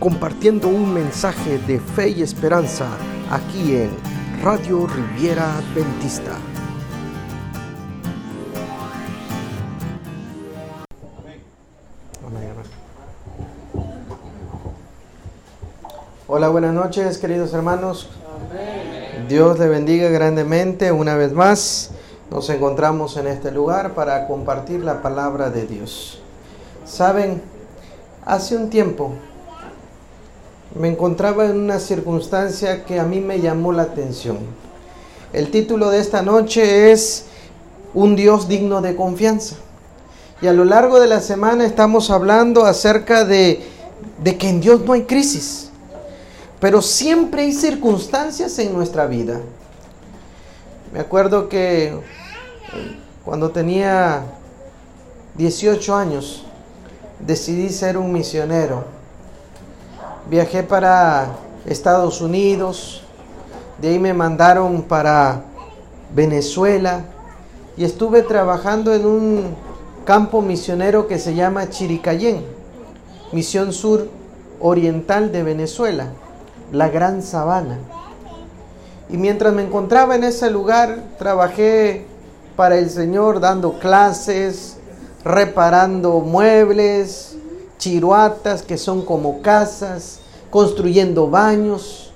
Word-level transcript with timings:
compartiendo 0.00 0.68
un 0.68 0.94
mensaje 0.94 1.58
de 1.58 1.78
fe 1.78 2.08
y 2.08 2.22
esperanza 2.22 2.86
aquí 3.30 3.76
en 3.76 3.90
Radio 4.42 4.86
Riviera 4.86 5.58
Adventista. 5.58 6.32
Hola, 16.26 16.48
buenas 16.48 16.72
noches 16.72 17.18
queridos 17.18 17.52
hermanos. 17.52 18.08
Dios 19.28 19.58
le 19.58 19.68
bendiga 19.68 20.08
grandemente 20.08 20.92
una 20.92 21.14
vez 21.14 21.32
más. 21.32 21.90
Nos 22.30 22.48
encontramos 22.48 23.18
en 23.18 23.26
este 23.26 23.50
lugar 23.50 23.92
para 23.94 24.26
compartir 24.26 24.82
la 24.82 25.02
palabra 25.02 25.50
de 25.50 25.66
Dios. 25.66 26.22
Saben, 26.86 27.42
hace 28.24 28.56
un 28.56 28.70
tiempo 28.70 29.12
me 30.74 30.88
encontraba 30.88 31.46
en 31.46 31.58
una 31.58 31.80
circunstancia 31.80 32.84
que 32.84 33.00
a 33.00 33.04
mí 33.04 33.20
me 33.20 33.40
llamó 33.40 33.72
la 33.72 33.82
atención. 33.82 34.38
El 35.32 35.50
título 35.50 35.90
de 35.90 36.00
esta 36.00 36.22
noche 36.22 36.92
es 36.92 37.26
Un 37.94 38.14
Dios 38.16 38.48
digno 38.48 38.80
de 38.80 38.94
confianza. 38.94 39.56
Y 40.42 40.46
a 40.46 40.52
lo 40.52 40.64
largo 40.64 41.00
de 41.00 41.08
la 41.08 41.20
semana 41.20 41.66
estamos 41.66 42.10
hablando 42.10 42.64
acerca 42.64 43.24
de, 43.24 43.62
de 44.22 44.38
que 44.38 44.48
en 44.48 44.60
Dios 44.60 44.80
no 44.82 44.92
hay 44.94 45.02
crisis, 45.02 45.70
pero 46.60 46.80
siempre 46.80 47.42
hay 47.42 47.52
circunstancias 47.52 48.58
en 48.58 48.72
nuestra 48.72 49.06
vida. 49.06 49.40
Me 50.92 51.00
acuerdo 51.00 51.48
que 51.48 51.92
cuando 53.24 53.50
tenía 53.50 54.22
18 55.36 55.94
años 55.94 56.44
decidí 57.20 57.68
ser 57.68 57.98
un 57.98 58.12
misionero 58.12 58.99
Viajé 60.30 60.62
para 60.62 61.26
Estados 61.66 62.20
Unidos, 62.20 63.02
de 63.82 63.88
ahí 63.88 63.98
me 63.98 64.14
mandaron 64.14 64.82
para 64.82 65.42
Venezuela 66.14 67.00
y 67.76 67.82
estuve 67.82 68.22
trabajando 68.22 68.94
en 68.94 69.06
un 69.06 69.56
campo 70.04 70.40
misionero 70.40 71.08
que 71.08 71.18
se 71.18 71.34
llama 71.34 71.68
Chiricayén, 71.68 72.44
Misión 73.32 73.72
Sur 73.72 74.06
Oriental 74.60 75.32
de 75.32 75.42
Venezuela, 75.42 76.12
la 76.70 76.88
Gran 76.90 77.22
Sabana. 77.24 77.80
Y 79.08 79.16
mientras 79.16 79.52
me 79.52 79.62
encontraba 79.64 80.14
en 80.14 80.22
ese 80.22 80.48
lugar, 80.48 81.06
trabajé 81.18 82.06
para 82.54 82.78
el 82.78 82.88
Señor 82.88 83.40
dando 83.40 83.80
clases, 83.80 84.76
reparando 85.24 86.20
muebles, 86.20 87.34
chiruatas 87.78 88.62
que 88.62 88.78
son 88.78 89.04
como 89.04 89.42
casas, 89.42 90.19
construyendo 90.50 91.28
baños. 91.28 92.12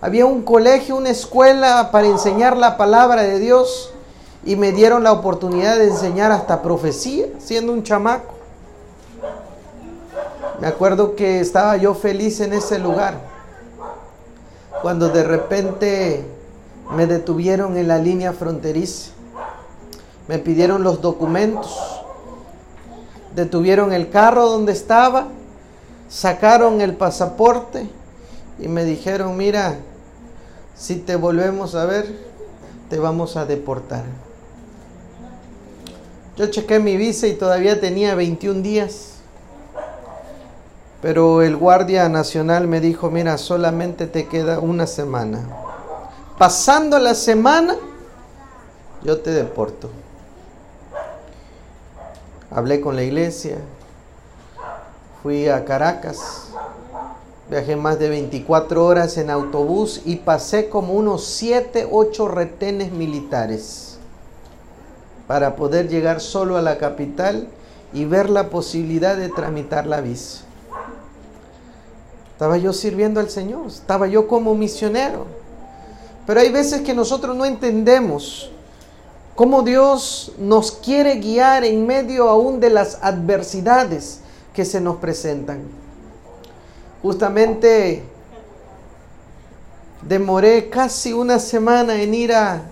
Había 0.00 0.26
un 0.26 0.42
colegio, 0.42 0.96
una 0.96 1.10
escuela 1.10 1.90
para 1.90 2.06
enseñar 2.06 2.56
la 2.56 2.76
palabra 2.76 3.22
de 3.22 3.38
Dios 3.38 3.92
y 4.44 4.56
me 4.56 4.72
dieron 4.72 5.02
la 5.02 5.12
oportunidad 5.12 5.76
de 5.76 5.88
enseñar 5.88 6.30
hasta 6.30 6.62
profecía 6.62 7.26
siendo 7.38 7.72
un 7.72 7.82
chamaco. 7.82 8.34
Me 10.60 10.66
acuerdo 10.66 11.14
que 11.14 11.40
estaba 11.40 11.76
yo 11.76 11.94
feliz 11.94 12.40
en 12.40 12.52
ese 12.52 12.78
lugar 12.78 13.14
cuando 14.82 15.08
de 15.08 15.24
repente 15.24 16.24
me 16.94 17.06
detuvieron 17.06 17.76
en 17.76 17.88
la 17.88 17.98
línea 17.98 18.32
fronteriza. 18.32 19.12
Me 20.26 20.38
pidieron 20.38 20.82
los 20.82 21.00
documentos. 21.00 21.78
Detuvieron 23.34 23.92
el 23.92 24.10
carro 24.10 24.48
donde 24.48 24.72
estaba 24.72 25.28
sacaron 26.08 26.80
el 26.80 26.94
pasaporte 26.94 27.88
y 28.58 28.68
me 28.68 28.84
dijeron, 28.84 29.36
mira, 29.36 29.76
si 30.76 30.96
te 30.96 31.16
volvemos 31.16 31.74
a 31.74 31.84
ver, 31.84 32.06
te 32.88 32.98
vamos 32.98 33.36
a 33.36 33.44
deportar. 33.46 34.04
Yo 36.36 36.46
chequé 36.46 36.78
mi 36.78 36.96
visa 36.96 37.26
y 37.26 37.34
todavía 37.34 37.80
tenía 37.80 38.14
21 38.14 38.62
días. 38.62 39.14
Pero 41.02 41.42
el 41.42 41.56
guardia 41.56 42.08
nacional 42.08 42.66
me 42.66 42.80
dijo, 42.80 43.10
mira, 43.10 43.38
solamente 43.38 44.06
te 44.06 44.26
queda 44.26 44.58
una 44.58 44.86
semana. 44.86 45.40
Pasando 46.38 46.98
la 46.98 47.14
semana, 47.14 47.74
yo 49.02 49.18
te 49.20 49.30
deporto. 49.30 49.90
Hablé 52.50 52.80
con 52.80 52.96
la 52.96 53.02
iglesia, 53.02 53.58
Fui 55.22 55.48
a 55.48 55.64
Caracas, 55.64 56.44
viajé 57.50 57.74
más 57.74 57.98
de 57.98 58.08
24 58.08 58.86
horas 58.86 59.16
en 59.18 59.30
autobús 59.30 60.02
y 60.04 60.16
pasé 60.16 60.68
como 60.68 60.92
unos 60.92 61.24
7, 61.24 61.88
8 61.90 62.28
retenes 62.28 62.92
militares 62.92 63.98
para 65.26 65.56
poder 65.56 65.88
llegar 65.88 66.20
solo 66.20 66.56
a 66.56 66.62
la 66.62 66.78
capital 66.78 67.48
y 67.92 68.04
ver 68.04 68.30
la 68.30 68.48
posibilidad 68.48 69.16
de 69.16 69.28
tramitar 69.28 69.88
la 69.88 70.00
visa. 70.00 70.42
Estaba 72.34 72.56
yo 72.56 72.72
sirviendo 72.72 73.18
al 73.18 73.28
Señor, 73.28 73.66
estaba 73.66 74.06
yo 74.06 74.28
como 74.28 74.54
misionero. 74.54 75.26
Pero 76.28 76.38
hay 76.38 76.52
veces 76.52 76.82
que 76.82 76.94
nosotros 76.94 77.34
no 77.34 77.44
entendemos 77.44 78.52
cómo 79.34 79.62
Dios 79.62 80.30
nos 80.38 80.70
quiere 80.70 81.16
guiar 81.16 81.64
en 81.64 81.88
medio 81.88 82.28
aún 82.28 82.60
de 82.60 82.70
las 82.70 83.00
adversidades 83.02 84.20
que 84.58 84.64
se 84.64 84.80
nos 84.80 84.96
presentan. 84.96 85.60
Justamente 87.00 88.02
demoré 90.02 90.68
casi 90.68 91.12
una 91.12 91.38
semana 91.38 92.02
en 92.02 92.12
ir 92.12 92.32
a, 92.32 92.62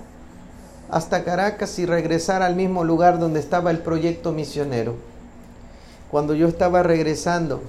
hasta 0.91 1.23
Caracas 1.23 1.79
y 1.79 1.87
regresar 1.87 2.43
al 2.43 2.57
mismo 2.57 2.83
lugar 2.83 3.21
donde 3.21 3.39
estaba 3.39 3.71
el 3.71 3.79
proyecto 3.79 4.33
misionero. 4.33 4.97
Cuando 6.11 6.35
yo 6.35 6.49
estaba 6.49 6.83
regresando, 6.83 7.63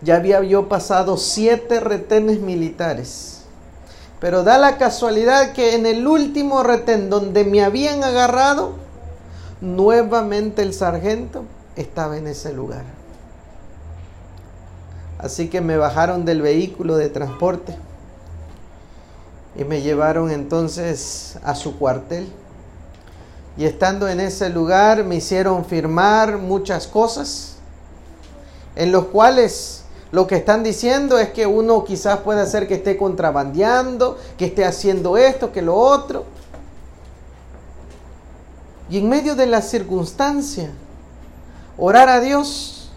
ya 0.00 0.16
había 0.16 0.42
yo 0.42 0.68
pasado 0.68 1.18
siete 1.18 1.78
retenes 1.78 2.40
militares. 2.40 3.42
Pero 4.18 4.42
da 4.42 4.58
la 4.58 4.76
casualidad 4.76 5.52
que 5.52 5.76
en 5.76 5.86
el 5.86 6.04
último 6.04 6.64
retén 6.64 7.10
donde 7.10 7.44
me 7.44 7.62
habían 7.62 8.02
agarrado, 8.02 8.72
nuevamente 9.60 10.62
el 10.62 10.74
sargento 10.74 11.44
estaba 11.76 12.16
en 12.16 12.26
ese 12.26 12.52
lugar. 12.52 12.84
Así 15.18 15.48
que 15.48 15.60
me 15.60 15.76
bajaron 15.76 16.24
del 16.24 16.42
vehículo 16.42 16.96
de 16.96 17.08
transporte 17.08 17.76
y 19.54 19.64
me 19.64 19.80
llevaron 19.82 20.30
entonces 20.30 21.38
a 21.44 21.54
su 21.54 21.78
cuartel. 21.78 22.28
Y 23.56 23.66
estando 23.66 24.08
en 24.08 24.18
ese 24.20 24.48
lugar 24.48 25.04
me 25.04 25.16
hicieron 25.16 25.64
firmar 25.64 26.38
muchas 26.38 26.86
cosas 26.86 27.56
en 28.74 28.90
los 28.90 29.06
cuales 29.06 29.84
lo 30.10 30.26
que 30.26 30.36
están 30.36 30.62
diciendo 30.62 31.18
es 31.18 31.30
que 31.30 31.46
uno 31.46 31.84
quizás 31.84 32.18
puede 32.20 32.46
ser 32.46 32.66
que 32.66 32.74
esté 32.74 32.96
contrabandeando, 32.96 34.18
que 34.36 34.46
esté 34.46 34.64
haciendo 34.64 35.16
esto, 35.16 35.52
que 35.52 35.62
lo 35.62 35.76
otro. 35.76 36.24
Y 38.90 38.98
en 38.98 39.08
medio 39.08 39.34
de 39.36 39.46
la 39.46 39.62
circunstancia, 39.62 40.70
Orar 41.84 42.08
a 42.08 42.20
Dios 42.20 42.88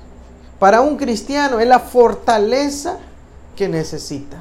para 0.59 0.81
un 0.81 0.95
cristiano 0.97 1.59
es 1.59 1.67
la 1.67 1.79
fortaleza 1.79 2.99
que 3.55 3.67
necesita. 3.67 4.37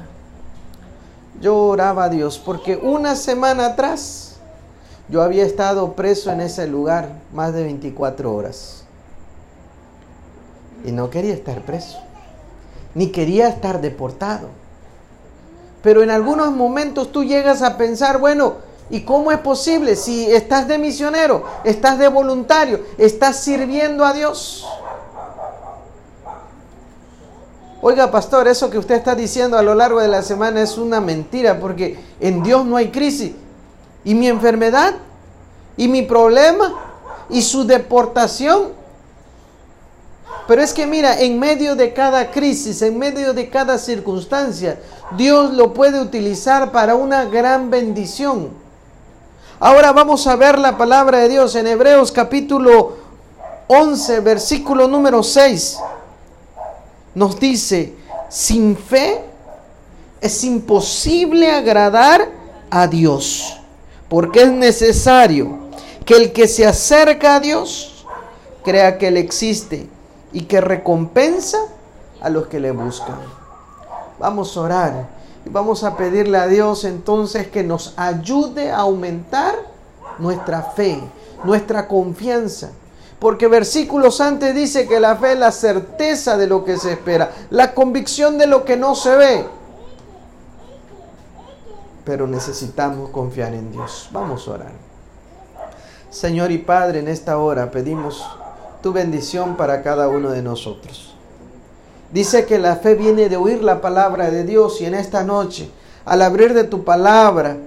Yo 1.41 1.57
oraba 1.57 2.03
a 2.03 2.09
Dios 2.09 2.37
porque 2.37 2.75
una 2.75 3.15
semana 3.15 3.65
atrás 3.65 4.35
yo 5.09 5.23
había 5.23 5.43
estado 5.43 5.93
preso 5.93 6.31
en 6.31 6.41
ese 6.41 6.67
lugar 6.67 7.09
más 7.33 7.55
de 7.55 7.63
24 7.63 8.31
horas. 8.31 8.83
Y 10.85 10.91
no 10.91 11.09
quería 11.09 11.33
estar 11.33 11.61
preso, 11.61 11.97
ni 12.93 13.07
quería 13.07 13.47
estar 13.47 13.81
deportado. 13.81 14.49
Pero 15.81 16.03
en 16.03 16.11
algunos 16.11 16.51
momentos 16.51 17.11
tú 17.11 17.23
llegas 17.23 17.63
a 17.63 17.77
pensar, 17.77 18.19
bueno, 18.19 18.57
¿Y 18.89 19.01
cómo 19.01 19.31
es 19.31 19.39
posible 19.39 19.95
si 19.95 20.31
estás 20.31 20.67
de 20.67 20.77
misionero, 20.77 21.43
estás 21.63 21.97
de 21.97 22.07
voluntario, 22.07 22.81
estás 22.97 23.39
sirviendo 23.39 24.05
a 24.05 24.13
Dios? 24.13 24.65
Oiga, 27.81 28.09
pastor, 28.09 28.47
eso 28.47 28.69
que 28.69 28.77
usted 28.77 28.95
está 28.95 29.15
diciendo 29.15 29.57
a 29.57 29.61
lo 29.61 29.75
largo 29.75 29.99
de 29.99 30.07
la 30.07 30.23
semana 30.23 30.61
es 30.61 30.77
una 30.77 30.99
mentira 30.99 31.59
porque 31.59 31.99
en 32.19 32.41
Dios 32.41 32.65
no 32.65 32.77
hay 32.77 32.89
crisis. 32.89 33.33
¿Y 34.03 34.15
mi 34.15 34.27
enfermedad? 34.27 34.95
¿Y 35.77 35.87
mi 35.87 36.03
problema? 36.03 36.73
¿Y 37.29 37.41
su 37.41 37.65
deportación? 37.65 38.69
Pero 40.47 40.61
es 40.61 40.73
que 40.73 40.85
mira, 40.85 41.19
en 41.19 41.39
medio 41.39 41.75
de 41.75 41.91
cada 41.93 42.29
crisis, 42.29 42.81
en 42.83 42.99
medio 42.99 43.33
de 43.33 43.49
cada 43.49 43.77
circunstancia, 43.79 44.79
Dios 45.17 45.53
lo 45.53 45.73
puede 45.73 45.99
utilizar 45.99 46.71
para 46.71 46.95
una 46.95 47.25
gran 47.25 47.71
bendición. 47.71 48.64
Ahora 49.59 49.93
vamos 49.93 50.27
a 50.27 50.35
ver 50.35 50.59
la 50.59 50.77
palabra 50.77 51.19
de 51.19 51.29
Dios 51.29 51.55
en 51.55 51.65
Hebreos 51.65 52.11
capítulo 52.11 52.97
11, 53.67 54.19
versículo 54.19 54.85
número 54.85 55.23
6. 55.23 55.79
Nos 57.13 57.39
dice, 57.39 57.93
sin 58.27 58.75
fe 58.75 59.23
es 60.19 60.43
imposible 60.43 61.51
agradar 61.51 62.27
a 62.69 62.87
Dios, 62.87 63.57
porque 64.09 64.41
es 64.41 64.51
necesario 64.51 65.57
que 66.05 66.15
el 66.15 66.33
que 66.33 66.49
se 66.49 66.67
acerca 66.67 67.35
a 67.35 67.39
Dios 67.39 68.05
crea 68.65 68.97
que 68.97 69.07
Él 69.07 69.15
existe 69.15 69.87
y 70.33 70.41
que 70.41 70.59
recompensa 70.59 71.59
a 72.19 72.29
los 72.29 72.47
que 72.47 72.59
le 72.59 72.71
buscan. 72.71 73.19
Vamos 74.19 74.57
a 74.57 74.59
orar 74.59 75.07
vamos 75.49 75.83
a 75.83 75.95
pedirle 75.95 76.37
a 76.37 76.47
Dios 76.47 76.83
entonces 76.83 77.47
que 77.47 77.63
nos 77.63 77.93
ayude 77.97 78.71
a 78.71 78.79
aumentar 78.79 79.55
nuestra 80.19 80.61
fe, 80.61 81.01
nuestra 81.43 81.87
confianza. 81.87 82.71
Porque 83.19 83.47
versículos 83.47 84.19
antes 84.21 84.53
dice 84.53 84.87
que 84.87 84.99
la 84.99 85.15
fe 85.15 85.33
es 85.33 85.39
la 85.39 85.51
certeza 85.51 86.37
de 86.37 86.47
lo 86.47 86.65
que 86.65 86.77
se 86.77 86.91
espera, 86.91 87.31
la 87.49 87.73
convicción 87.73 88.37
de 88.37 88.47
lo 88.47 88.65
que 88.65 88.75
no 88.75 88.93
se 88.93 89.15
ve. 89.15 89.45
Pero 92.03 92.27
necesitamos 92.27 93.09
confiar 93.09 93.53
en 93.53 93.71
Dios. 93.71 94.09
Vamos 94.11 94.47
a 94.47 94.51
orar. 94.51 94.71
Señor 96.11 96.51
y 96.51 96.59
Padre, 96.59 96.99
en 96.99 97.07
esta 97.07 97.37
hora 97.37 97.71
pedimos 97.71 98.25
tu 98.83 98.93
bendición 98.93 99.57
para 99.57 99.81
cada 99.81 100.07
uno 100.07 100.29
de 100.29 100.41
nosotros. 100.43 101.14
Dice 102.11 102.45
que 102.45 102.59
la 102.59 102.77
fe 102.77 102.95
viene 102.95 103.29
de 103.29 103.37
oír 103.37 103.63
la 103.63 103.81
palabra 103.81 104.29
de 104.29 104.43
Dios 104.43 104.79
y 104.81 104.85
en 104.85 104.93
esta 104.93 105.23
noche, 105.23 105.69
al 106.05 106.21
abrir 106.21 106.53
de 106.53 106.63
tu 106.63 106.83
palabra 106.83 107.57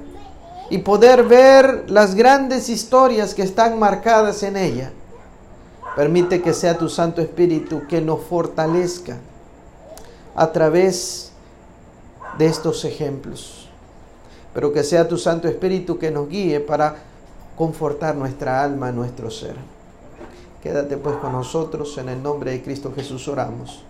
y 0.71 0.79
poder 0.79 1.25
ver 1.25 1.85
las 1.89 2.15
grandes 2.15 2.69
historias 2.69 3.35
que 3.35 3.43
están 3.43 3.79
marcadas 3.79 4.43
en 4.43 4.57
ella, 4.57 4.93
permite 5.97 6.41
que 6.41 6.55
sea 6.55 6.79
tu 6.79 6.89
Santo 6.89 7.21
Espíritu 7.21 7.83
que 7.89 8.01
nos 8.01 8.21
fortalezca 8.23 9.17
a 10.35 10.53
través 10.53 11.33
de 12.39 12.47
estos 12.47 12.85
ejemplos, 12.85 13.69
pero 14.55 14.73
que 14.73 14.85
sea 14.85 15.09
tu 15.09 15.19
Santo 15.19 15.49
Espíritu 15.49 15.99
que 15.99 16.11
nos 16.11 16.29
guíe 16.29 16.61
para 16.61 16.97
confortar 17.57 18.15
nuestra 18.15 18.63
alma, 18.63 18.93
nuestro 18.93 19.31
ser. 19.31 19.57
Quédate 20.63 20.97
pues 20.97 21.17
con 21.17 21.33
nosotros, 21.33 21.99
en 21.99 22.09
el 22.09 22.23
nombre 22.23 22.53
de 22.53 22.63
Cristo 22.63 22.93
Jesús 22.95 23.27
oramos. 23.27 23.83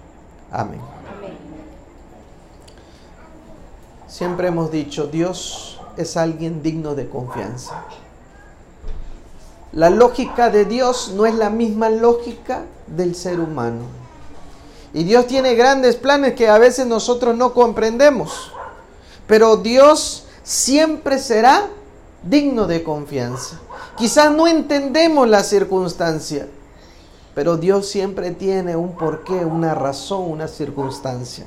Amén. 0.50 0.80
Siempre 4.06 4.48
hemos 4.48 4.70
dicho, 4.70 5.06
Dios 5.06 5.80
es 5.96 6.16
alguien 6.16 6.62
digno 6.62 6.94
de 6.94 7.08
confianza. 7.08 7.84
La 9.72 9.90
lógica 9.90 10.48
de 10.48 10.64
Dios 10.64 11.12
no 11.14 11.26
es 11.26 11.34
la 11.34 11.50
misma 11.50 11.90
lógica 11.90 12.62
del 12.86 13.14
ser 13.14 13.38
humano. 13.38 13.82
Y 14.94 15.04
Dios 15.04 15.26
tiene 15.26 15.54
grandes 15.54 15.96
planes 15.96 16.34
que 16.34 16.48
a 16.48 16.58
veces 16.58 16.86
nosotros 16.86 17.36
no 17.36 17.52
comprendemos. 17.52 18.50
Pero 19.26 19.58
Dios 19.58 20.24
siempre 20.42 21.18
será 21.18 21.68
digno 22.22 22.66
de 22.66 22.82
confianza. 22.82 23.60
Quizás 23.96 24.32
no 24.32 24.48
entendemos 24.48 25.28
la 25.28 25.42
circunstancia, 25.42 26.48
pero 27.38 27.56
Dios 27.56 27.88
siempre 27.88 28.32
tiene 28.32 28.74
un 28.74 28.96
porqué, 28.96 29.44
una 29.44 29.72
razón, 29.72 30.28
una 30.28 30.48
circunstancia. 30.48 31.46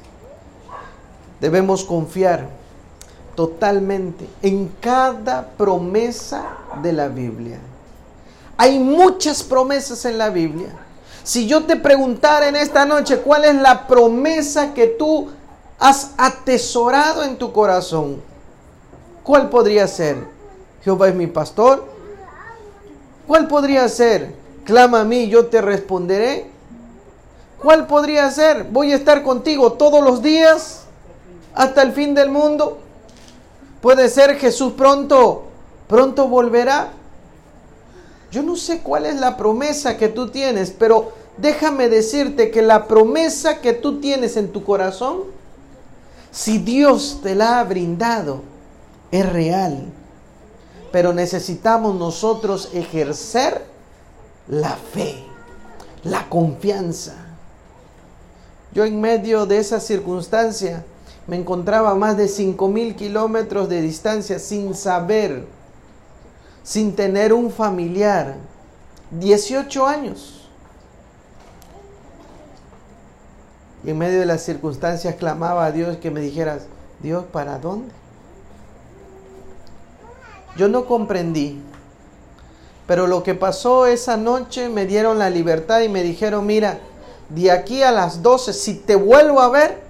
Debemos 1.41 1.83
confiar 1.83 2.47
totalmente 3.35 4.25
en 4.41 4.71
cada 4.79 5.49
promesa 5.49 6.45
de 6.81 6.93
la 6.93 7.09
Biblia. 7.09 7.59
Hay 8.55 8.79
muchas 8.79 9.43
promesas 9.43 10.05
en 10.05 10.17
la 10.17 10.29
Biblia. 10.29 10.69
Si 11.23 11.45
yo 11.45 11.65
te 11.65 11.75
preguntara 11.75 12.47
en 12.47 12.55
esta 12.55 12.85
noche 12.85 13.17
cuál 13.17 13.43
es 13.43 13.55
la 13.55 13.85
promesa 13.85 14.73
que 14.73 14.87
tú 14.87 15.29
has 15.77 16.11
atesorado 16.15 17.25
en 17.25 17.35
tu 17.35 17.51
corazón, 17.51 18.21
¿cuál 19.23 19.49
podría 19.49 19.85
ser? 19.89 20.25
Jehová 20.85 21.09
es 21.09 21.15
mi 21.15 21.27
pastor. 21.27 21.85
¿Cuál 23.27 23.49
podría 23.49 23.89
ser? 23.89 24.39
Clama 24.65 25.01
a 25.01 25.03
mí, 25.03 25.27
yo 25.27 25.47
te 25.47 25.61
responderé. 25.61 26.51
¿Cuál 27.61 27.87
podría 27.87 28.29
ser? 28.31 28.65
Voy 28.65 28.91
a 28.91 28.95
estar 28.95 29.23
contigo 29.23 29.73
todos 29.73 30.03
los 30.03 30.21
días 30.21 30.83
hasta 31.53 31.81
el 31.81 31.91
fin 31.93 32.13
del 32.13 32.29
mundo. 32.29 32.79
Puede 33.81 34.09
ser 34.09 34.37
Jesús 34.37 34.73
pronto, 34.73 35.45
pronto 35.87 36.27
volverá. 36.27 36.91
Yo 38.31 38.43
no 38.43 38.55
sé 38.55 38.79
cuál 38.81 39.05
es 39.05 39.19
la 39.19 39.35
promesa 39.37 39.97
que 39.97 40.07
tú 40.07 40.29
tienes, 40.29 40.71
pero 40.71 41.11
déjame 41.37 41.89
decirte 41.89 42.51
que 42.51 42.61
la 42.61 42.87
promesa 42.87 43.59
que 43.59 43.73
tú 43.73 43.99
tienes 43.99 44.37
en 44.37 44.51
tu 44.51 44.63
corazón, 44.63 45.23
si 46.31 46.59
Dios 46.59 47.19
te 47.21 47.35
la 47.35 47.59
ha 47.59 47.63
brindado, 47.63 48.41
es 49.11 49.27
real. 49.31 49.85
Pero 50.91 51.13
necesitamos 51.13 51.95
nosotros 51.95 52.69
ejercer 52.73 53.70
la 54.51 54.75
fe, 54.75 55.23
la 56.03 56.27
confianza. 56.27 57.15
Yo 58.73 58.85
en 58.85 58.99
medio 58.99 59.45
de 59.45 59.57
esa 59.57 59.79
circunstancia 59.79 60.83
me 61.25 61.37
encontraba 61.37 61.91
a 61.91 61.95
más 61.95 62.17
de 62.17 62.27
5 62.27 62.67
mil 62.67 62.95
kilómetros 62.95 63.69
de 63.69 63.81
distancia 63.81 64.39
sin 64.39 64.75
saber, 64.75 65.45
sin 66.63 66.95
tener 66.95 67.33
un 67.33 67.49
familiar. 67.49 68.35
18 69.11 69.87
años. 69.87 70.49
Y 73.83 73.89
en 73.89 73.97
medio 73.97 74.19
de 74.19 74.25
las 74.25 74.41
circunstancias 74.41 75.15
clamaba 75.15 75.65
a 75.65 75.71
Dios 75.71 75.97
que 75.97 76.11
me 76.11 76.19
dijeras, 76.19 76.63
Dios, 77.01 77.25
¿para 77.31 77.57
dónde? 77.57 77.93
Yo 80.57 80.67
no 80.67 80.85
comprendí. 80.85 81.61
Pero 82.87 83.07
lo 83.07 83.23
que 83.23 83.35
pasó 83.35 83.85
esa 83.85 84.17
noche 84.17 84.69
me 84.69 84.85
dieron 84.85 85.19
la 85.19 85.29
libertad 85.29 85.81
y 85.81 85.89
me 85.89 86.03
dijeron, 86.03 86.45
mira, 86.45 86.79
de 87.29 87.51
aquí 87.51 87.83
a 87.83 87.91
las 87.91 88.21
12, 88.21 88.53
si 88.53 88.73
te 88.75 88.95
vuelvo 88.95 89.39
a 89.39 89.49
ver, 89.49 89.81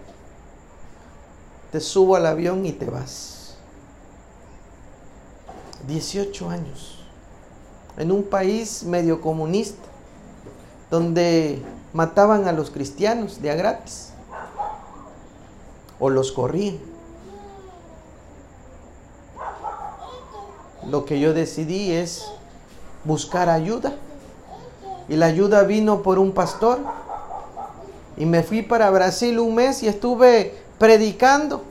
te 1.71 1.79
subo 1.79 2.15
al 2.15 2.25
avión 2.25 2.65
y 2.65 2.73
te 2.73 2.85
vas. 2.85 3.55
18 5.87 6.49
años. 6.49 6.99
En 7.97 8.11
un 8.11 8.23
país 8.23 8.83
medio 8.83 9.21
comunista, 9.21 9.87
donde 10.89 11.61
mataban 11.93 12.47
a 12.47 12.51
los 12.51 12.69
cristianos 12.69 13.41
de 13.41 13.51
a 13.51 13.55
gratis. 13.55 14.09
O 15.99 16.09
los 16.09 16.31
corrían. 16.31 16.79
Lo 20.87 21.05
que 21.05 21.19
yo 21.19 21.33
decidí 21.33 21.91
es 21.91 22.25
buscar 23.03 23.49
ayuda. 23.49 23.93
Y 25.09 25.15
la 25.15 25.27
ayuda 25.27 25.63
vino 25.63 26.01
por 26.01 26.19
un 26.19 26.31
pastor. 26.31 26.79
Y 28.17 28.25
me 28.25 28.43
fui 28.43 28.61
para 28.61 28.89
Brasil 28.89 29.39
un 29.39 29.55
mes 29.55 29.83
y 29.83 29.87
estuve 29.87 30.55
predicando 30.77 31.63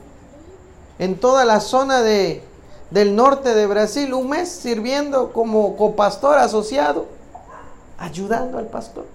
en 0.99 1.19
toda 1.19 1.45
la 1.45 1.59
zona 1.59 2.01
de, 2.01 2.43
del 2.91 3.15
norte 3.15 3.55
de 3.55 3.65
Brasil, 3.65 4.13
un 4.13 4.29
mes 4.29 4.49
sirviendo 4.49 5.31
como 5.33 5.75
copastor 5.75 6.37
asociado, 6.37 7.07
ayudando 7.97 8.57
al 8.57 8.67
pastor. 8.67 9.05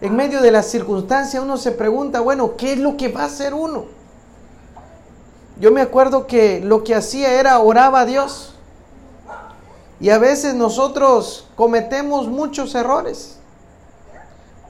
En 0.00 0.16
medio 0.16 0.40
de 0.40 0.50
las 0.50 0.66
circunstancias 0.66 1.42
uno 1.42 1.56
se 1.56 1.72
pregunta, 1.72 2.20
bueno, 2.20 2.56
¿qué 2.56 2.72
es 2.72 2.78
lo 2.78 2.96
que 2.96 3.08
va 3.08 3.22
a 3.22 3.26
hacer 3.26 3.52
uno? 3.54 3.84
Yo 5.60 5.70
me 5.70 5.82
acuerdo 5.82 6.26
que 6.26 6.60
lo 6.60 6.82
que 6.84 6.94
hacía 6.94 7.38
era 7.38 7.58
oraba 7.58 8.00
a 8.00 8.06
Dios. 8.06 8.54
Y 10.00 10.08
a 10.08 10.16
veces 10.16 10.54
nosotros 10.54 11.46
cometemos 11.54 12.28
muchos 12.28 12.74
errores. 12.74 13.36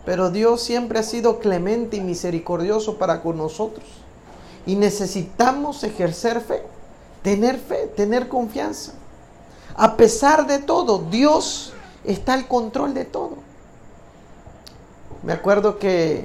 Pero 0.05 0.31
Dios 0.31 0.61
siempre 0.63 0.99
ha 0.99 1.05
sido 1.05 1.39
clemente 1.39 1.97
y 1.97 2.01
misericordioso 2.01 2.99
para 2.99 3.23
con 3.23 3.37
nosotros. 3.37 3.87
Y 4.67 4.75
necesitamos 4.75 5.85
ejercer 5.85 6.41
fe, 6.41 6.65
tener 7.23 7.59
fe, 7.59 7.87
tener 7.87 8.29
confianza. 8.29 8.93
A 9.77 9.97
pesar 9.97 10.49
de 10.49 10.59
todo, 10.59 11.05
Dios 11.09 11.73
está 12.05 12.35
al 12.35 12.49
control 12.49 12.95
de 12.95 13.05
todo. 13.05 13.37
Me 15.23 15.33
acuerdo 15.33 15.79
que 15.79 16.25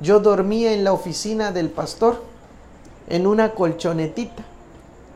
yo 0.00 0.20
dormía 0.20 0.72
en 0.72 0.84
la 0.84 0.92
oficina 0.92 1.50
del 1.50 1.70
pastor 1.70 2.22
en 3.08 3.26
una 3.26 3.52
colchonetita 3.52 4.42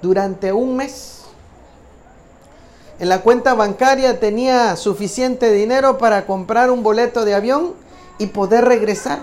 durante 0.02 0.52
un 0.52 0.76
mes. 0.76 1.22
En 2.98 3.08
la 3.08 3.22
cuenta 3.22 3.54
bancaria 3.54 4.20
tenía 4.20 4.76
suficiente 4.76 5.52
dinero 5.52 5.98
para 5.98 6.26
comprar 6.26 6.70
un 6.70 6.82
boleto 6.82 7.24
de 7.24 7.34
avión 7.34 7.74
y 8.18 8.26
poder 8.26 8.64
regresar 8.66 9.20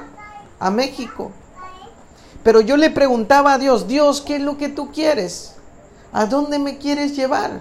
a 0.60 0.72
México. 0.72 1.32
Pero 2.44 2.62
yo 2.62 2.78
le 2.78 2.90
preguntaba 2.90 3.54
a 3.54 3.58
Dios, 3.58 3.88
Dios, 3.88 4.22
¿qué 4.22 4.38
es 4.38 4.42
lo 4.42 4.58
que 4.58 4.70
tú 4.70 4.92
quieres? 4.92 5.56
¿A 6.12 6.26
dónde 6.26 6.58
me 6.58 6.78
quieres 6.78 7.16
llevar? 7.16 7.60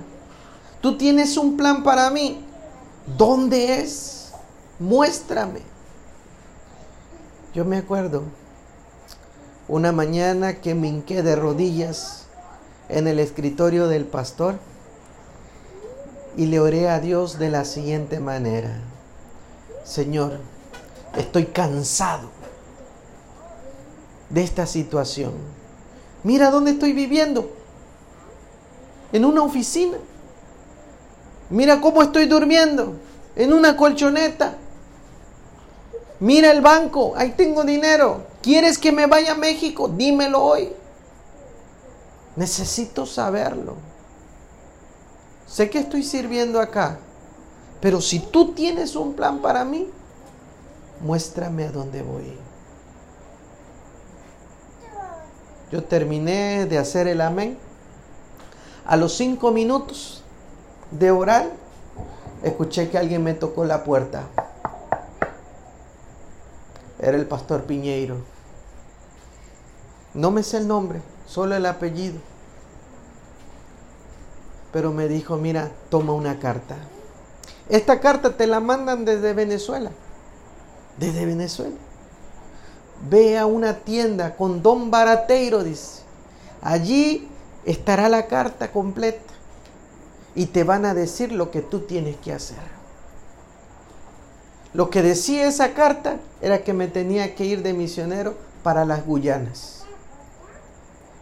Tú 0.80 0.96
tienes 0.96 1.36
un 1.36 1.56
plan 1.56 1.82
para 1.82 2.10
mí. 2.10 2.42
¿Dónde 3.18 3.80
es? 3.80 4.32
Muéstrame. 4.78 5.60
Yo 7.54 7.64
me 7.64 7.78
acuerdo 7.78 8.22
una 9.68 9.92
mañana 9.92 10.60
que 10.60 10.74
me 10.74 10.88
hinqué 10.88 11.22
de 11.22 11.36
rodillas 11.36 12.26
en 12.88 13.08
el 13.08 13.18
escritorio 13.18 13.88
del 13.88 14.04
pastor 14.04 14.56
y 16.36 16.46
le 16.46 16.60
oré 16.60 16.88
a 16.88 17.00
Dios 17.00 17.38
de 17.38 17.50
la 17.50 17.64
siguiente 17.64 18.20
manera. 18.20 18.78
Señor, 19.84 20.38
estoy 21.16 21.46
cansado 21.46 22.28
de 24.30 24.42
esta 24.42 24.66
situación. 24.66 25.32
Mira 26.22 26.50
dónde 26.50 26.72
estoy 26.72 26.92
viviendo. 26.92 27.50
En 29.12 29.24
una 29.24 29.42
oficina. 29.42 29.96
Mira 31.50 31.80
cómo 31.80 32.02
estoy 32.02 32.26
durmiendo. 32.26 32.96
En 33.34 33.52
una 33.52 33.76
colchoneta. 33.76 34.56
Mira 36.20 36.50
el 36.50 36.60
banco. 36.60 37.14
Ahí 37.16 37.34
tengo 37.36 37.64
dinero. 37.64 38.35
¿Quieres 38.46 38.78
que 38.78 38.92
me 38.92 39.06
vaya 39.06 39.32
a 39.32 39.34
México? 39.34 39.88
Dímelo 39.88 40.40
hoy. 40.40 40.72
Necesito 42.36 43.04
saberlo. 43.04 43.74
Sé 45.48 45.68
que 45.68 45.80
estoy 45.80 46.04
sirviendo 46.04 46.60
acá. 46.60 47.00
Pero 47.80 48.00
si 48.00 48.20
tú 48.20 48.52
tienes 48.52 48.94
un 48.94 49.14
plan 49.14 49.40
para 49.40 49.64
mí, 49.64 49.90
muéstrame 51.00 51.64
a 51.64 51.72
dónde 51.72 52.02
voy. 52.02 52.38
Yo 55.72 55.82
terminé 55.82 56.66
de 56.66 56.78
hacer 56.78 57.08
el 57.08 57.22
amén. 57.22 57.58
A 58.84 58.96
los 58.96 59.16
cinco 59.16 59.50
minutos 59.50 60.22
de 60.92 61.10
orar, 61.10 61.50
escuché 62.44 62.90
que 62.90 62.96
alguien 62.96 63.24
me 63.24 63.34
tocó 63.34 63.64
la 63.64 63.82
puerta. 63.82 64.22
Era 67.00 67.16
el 67.16 67.26
pastor 67.26 67.64
Piñeiro. 67.64 68.35
No 70.16 70.30
me 70.30 70.42
sé 70.42 70.56
el 70.56 70.66
nombre, 70.66 71.02
solo 71.26 71.54
el 71.54 71.66
apellido. 71.66 72.18
Pero 74.72 74.90
me 74.90 75.08
dijo, 75.08 75.36
mira, 75.36 75.70
toma 75.90 76.14
una 76.14 76.38
carta. 76.38 76.76
Esta 77.68 78.00
carta 78.00 78.34
te 78.34 78.46
la 78.46 78.60
mandan 78.60 79.04
desde 79.04 79.34
Venezuela. 79.34 79.90
Desde 80.98 81.26
Venezuela. 81.26 81.76
Ve 83.10 83.38
a 83.38 83.44
una 83.44 83.80
tienda 83.80 84.36
con 84.36 84.62
Don 84.62 84.90
Barateiro, 84.90 85.62
dice. 85.62 86.00
Allí 86.62 87.28
estará 87.66 88.08
la 88.08 88.26
carta 88.26 88.72
completa 88.72 89.34
y 90.34 90.46
te 90.46 90.64
van 90.64 90.86
a 90.86 90.94
decir 90.94 91.30
lo 91.30 91.50
que 91.50 91.60
tú 91.60 91.80
tienes 91.80 92.16
que 92.16 92.32
hacer. 92.32 92.76
Lo 94.72 94.88
que 94.88 95.02
decía 95.02 95.46
esa 95.46 95.74
carta 95.74 96.16
era 96.40 96.64
que 96.64 96.72
me 96.72 96.88
tenía 96.88 97.34
que 97.34 97.44
ir 97.44 97.62
de 97.62 97.74
misionero 97.74 98.34
para 98.62 98.86
las 98.86 99.04
Guyanas. 99.04 99.75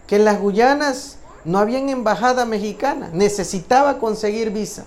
Que 0.07 0.17
en 0.17 0.25
las 0.25 0.41
Guyanas 0.41 1.17
no 1.45 1.59
había 1.59 1.79
embajada 1.79 2.45
mexicana, 2.45 3.11
necesitaba 3.13 3.99
conseguir 3.99 4.51
visa. 4.51 4.85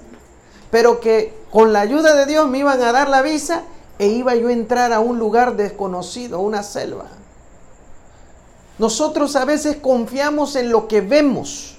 Pero 0.72 1.00
que 1.00 1.34
con 1.52 1.74
la 1.74 1.82
ayuda 1.82 2.16
de 2.16 2.26
Dios 2.26 2.48
me 2.48 2.60
iban 2.60 2.82
a 2.82 2.92
dar 2.92 3.10
la 3.10 3.22
visa 3.22 3.64
e 4.00 4.08
iba 4.08 4.36
yo 4.36 4.50
a 4.50 4.54
entrar 4.54 4.94
a 4.94 5.00
un 5.00 5.18
lugar 5.18 5.56
desconocido, 5.56 6.40
una 6.40 6.64
selva. 6.64 7.06
Nosotros 8.78 9.36
a 9.36 9.46
veces 9.46 9.78
confiamos 9.78 10.56
en 10.56 10.70
lo 10.70 10.88
que 10.88 11.02
vemos. 11.02 11.78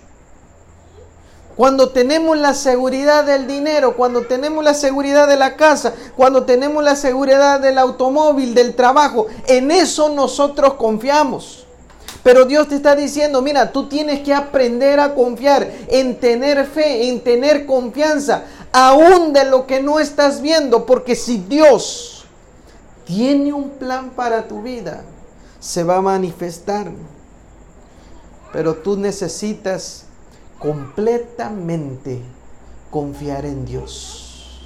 Cuando 1.56 1.90
tenemos 1.90 2.36
la 2.38 2.54
seguridad 2.54 3.24
del 3.24 3.46
dinero, 3.46 3.96
cuando 3.96 4.26
tenemos 4.26 4.62
la 4.64 4.74
seguridad 4.74 5.26
de 5.26 5.36
la 5.36 5.56
casa, 5.56 5.92
cuando 6.16 6.44
tenemos 6.44 6.82
la 6.84 6.94
seguridad 6.94 7.60
del 7.60 7.78
automóvil, 7.78 8.54
del 8.54 8.76
trabajo, 8.76 9.26
en 9.46 9.70
eso 9.70 10.08
nosotros 10.08 10.74
confiamos. 10.74 11.67
Pero 12.28 12.44
Dios 12.44 12.68
te 12.68 12.74
está 12.74 12.94
diciendo, 12.94 13.40
mira, 13.40 13.72
tú 13.72 13.88
tienes 13.88 14.20
que 14.20 14.34
aprender 14.34 15.00
a 15.00 15.14
confiar, 15.14 15.66
en 15.88 16.20
tener 16.20 16.66
fe, 16.66 17.08
en 17.08 17.24
tener 17.24 17.64
confianza, 17.64 18.44
aún 18.70 19.32
de 19.32 19.46
lo 19.46 19.66
que 19.66 19.82
no 19.82 19.98
estás 19.98 20.42
viendo, 20.42 20.84
porque 20.84 21.16
si 21.16 21.38
Dios 21.38 22.26
tiene 23.06 23.54
un 23.54 23.70
plan 23.70 24.10
para 24.10 24.46
tu 24.46 24.60
vida, 24.60 25.04
se 25.58 25.82
va 25.84 25.96
a 25.96 26.02
manifestar. 26.02 26.92
Pero 28.52 28.74
tú 28.74 28.98
necesitas 28.98 30.04
completamente 30.58 32.20
confiar 32.90 33.46
en 33.46 33.64
Dios. 33.64 34.60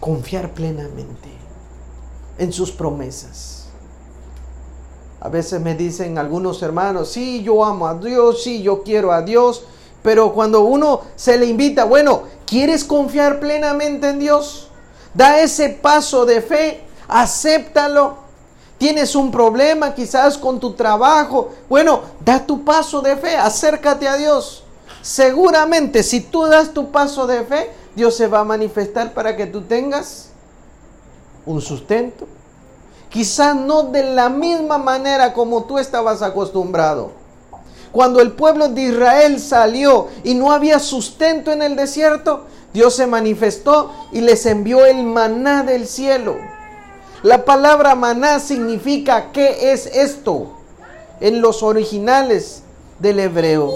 Confiar 0.00 0.50
plenamente 0.50 1.28
en 2.38 2.52
sus 2.52 2.72
promesas. 2.72 3.57
A 5.20 5.28
veces 5.28 5.60
me 5.60 5.74
dicen 5.74 6.16
algunos 6.16 6.62
hermanos, 6.62 7.10
sí, 7.10 7.42
yo 7.42 7.64
amo 7.64 7.88
a 7.88 7.94
Dios, 7.94 8.42
sí, 8.42 8.62
yo 8.62 8.82
quiero 8.82 9.12
a 9.12 9.22
Dios, 9.22 9.64
pero 10.02 10.32
cuando 10.32 10.60
uno 10.60 11.02
se 11.16 11.36
le 11.36 11.46
invita, 11.46 11.84
bueno, 11.84 12.22
¿quieres 12.46 12.84
confiar 12.84 13.40
plenamente 13.40 14.10
en 14.10 14.20
Dios? 14.20 14.70
Da 15.14 15.40
ese 15.40 15.70
paso 15.70 16.24
de 16.24 16.40
fe, 16.40 16.80
acéptalo. 17.08 18.28
Tienes 18.78 19.16
un 19.16 19.32
problema 19.32 19.92
quizás 19.92 20.38
con 20.38 20.60
tu 20.60 20.74
trabajo. 20.74 21.50
Bueno, 21.68 22.02
da 22.24 22.46
tu 22.46 22.64
paso 22.64 23.00
de 23.00 23.16
fe, 23.16 23.36
acércate 23.36 24.06
a 24.06 24.16
Dios. 24.16 24.62
Seguramente 25.02 26.04
si 26.04 26.20
tú 26.20 26.44
das 26.46 26.72
tu 26.72 26.92
paso 26.92 27.26
de 27.26 27.44
fe, 27.44 27.72
Dios 27.96 28.16
se 28.16 28.28
va 28.28 28.40
a 28.40 28.44
manifestar 28.44 29.12
para 29.14 29.36
que 29.36 29.46
tú 29.46 29.62
tengas 29.62 30.28
un 31.44 31.60
sustento. 31.60 32.28
Quizás 33.08 33.56
no 33.56 33.84
de 33.84 34.02
la 34.14 34.28
misma 34.28 34.78
manera 34.78 35.32
como 35.32 35.64
tú 35.64 35.78
estabas 35.78 36.22
acostumbrado. 36.22 37.12
Cuando 37.92 38.20
el 38.20 38.32
pueblo 38.32 38.68
de 38.68 38.82
Israel 38.82 39.40
salió 39.40 40.08
y 40.22 40.34
no 40.34 40.52
había 40.52 40.78
sustento 40.78 41.52
en 41.52 41.62
el 41.62 41.74
desierto, 41.74 42.44
Dios 42.74 42.94
se 42.94 43.06
manifestó 43.06 43.92
y 44.12 44.20
les 44.20 44.44
envió 44.44 44.84
el 44.84 45.04
maná 45.04 45.62
del 45.62 45.86
cielo. 45.86 46.36
La 47.22 47.44
palabra 47.44 47.94
maná 47.94 48.40
significa 48.40 49.32
¿qué 49.32 49.72
es 49.72 49.86
esto? 49.86 50.52
En 51.20 51.40
los 51.40 51.62
originales 51.62 52.62
del 52.98 53.20
hebreo. 53.20 53.74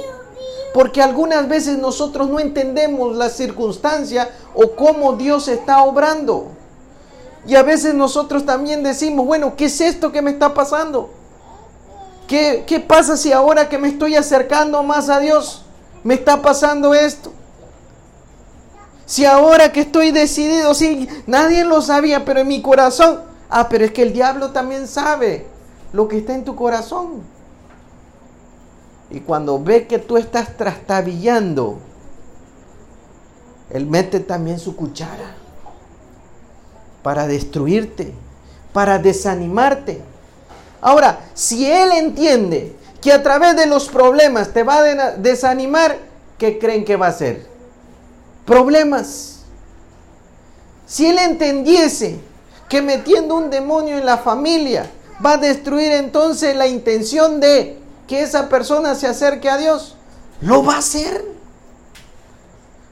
Porque 0.74 1.02
algunas 1.02 1.48
veces 1.48 1.78
nosotros 1.78 2.28
no 2.28 2.38
entendemos 2.38 3.16
la 3.16 3.30
circunstancia 3.30 4.30
o 4.54 4.72
cómo 4.72 5.14
Dios 5.14 5.48
está 5.48 5.82
obrando. 5.82 6.48
Y 7.46 7.56
a 7.56 7.62
veces 7.62 7.94
nosotros 7.94 8.46
también 8.46 8.82
decimos, 8.82 9.26
bueno, 9.26 9.56
¿qué 9.56 9.64
es 9.64 9.80
esto 9.80 10.12
que 10.12 10.22
me 10.22 10.30
está 10.30 10.54
pasando? 10.54 11.10
¿Qué, 12.28 12.64
¿Qué 12.66 12.78
pasa 12.78 13.16
si 13.16 13.32
ahora 13.32 13.68
que 13.68 13.78
me 13.78 13.88
estoy 13.88 14.14
acercando 14.14 14.82
más 14.82 15.08
a 15.08 15.18
Dios 15.18 15.64
me 16.04 16.14
está 16.14 16.40
pasando 16.40 16.94
esto? 16.94 17.32
Si 19.06 19.24
ahora 19.24 19.72
que 19.72 19.80
estoy 19.80 20.12
decidido, 20.12 20.72
si 20.74 21.08
nadie 21.26 21.64
lo 21.64 21.82
sabía, 21.82 22.24
pero 22.24 22.40
en 22.40 22.48
mi 22.48 22.62
corazón, 22.62 23.20
ah, 23.50 23.68
pero 23.68 23.84
es 23.84 23.90
que 23.90 24.02
el 24.02 24.12
diablo 24.12 24.52
también 24.52 24.86
sabe 24.86 25.46
lo 25.92 26.06
que 26.06 26.18
está 26.18 26.34
en 26.34 26.44
tu 26.44 26.54
corazón. 26.54 27.22
Y 29.10 29.20
cuando 29.20 29.62
ve 29.62 29.86
que 29.86 29.98
tú 29.98 30.16
estás 30.16 30.56
trastabillando, 30.56 31.78
él 33.68 33.86
mete 33.86 34.20
también 34.20 34.58
su 34.58 34.76
cuchara 34.76 35.41
para 37.02 37.26
destruirte, 37.26 38.12
para 38.72 38.98
desanimarte. 38.98 40.00
Ahora, 40.80 41.20
si 41.34 41.70
él 41.70 41.92
entiende 41.92 42.76
que 43.00 43.12
a 43.12 43.22
través 43.22 43.56
de 43.56 43.66
los 43.66 43.88
problemas 43.88 44.52
te 44.52 44.62
va 44.62 44.78
a 44.78 45.10
desanimar, 45.12 45.98
¿qué 46.38 46.58
creen 46.58 46.84
que 46.84 46.96
va 46.96 47.06
a 47.06 47.10
hacer? 47.10 47.52
problemas. 48.44 49.36
Si 50.86 51.06
él 51.06 51.18
entendiese 51.18 52.18
que 52.68 52.82
metiendo 52.82 53.36
un 53.36 53.50
demonio 53.50 53.98
en 53.98 54.06
la 54.06 54.18
familia 54.18 54.90
va 55.24 55.32
a 55.32 55.36
destruir 55.38 55.92
entonces 55.92 56.56
la 56.56 56.66
intención 56.66 57.40
de 57.40 57.78
que 58.06 58.22
esa 58.22 58.48
persona 58.48 58.94
se 58.94 59.06
acerque 59.06 59.48
a 59.48 59.56
Dios, 59.56 59.96
lo 60.40 60.64
va 60.64 60.74
a 60.74 60.78
hacer. 60.78 61.24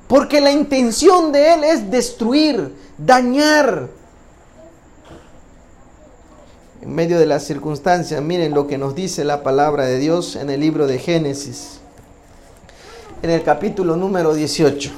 Porque 0.07 0.41
la 0.41 0.51
intención 0.51 1.31
de 1.33 1.55
él 1.55 1.65
es 1.65 1.91
destruir, 1.91 2.75
dañar. 2.99 3.89
En 6.83 6.95
medio 6.95 7.19
de 7.19 7.27
las 7.27 7.45
circunstancias, 7.45 8.23
miren 8.23 8.55
lo 8.55 8.67
que 8.67 8.79
nos 8.79 8.95
dice 8.95 9.23
la 9.23 9.43
palabra 9.43 9.85
de 9.85 9.99
Dios 9.99 10.35
en 10.35 10.49
el 10.49 10.61
libro 10.61 10.87
de 10.87 10.99
Génesis, 10.99 11.79
en 13.23 13.29
el 13.29 13.43
capítulo 13.43 13.97
número 13.97 14.33
18. 14.33 14.91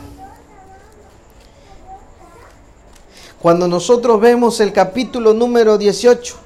Cuando 3.41 3.67
nosotros 3.67 4.21
vemos 4.21 4.61
el 4.61 4.73
capítulo 4.73 5.35
número 5.35 5.77
18, 5.77 6.37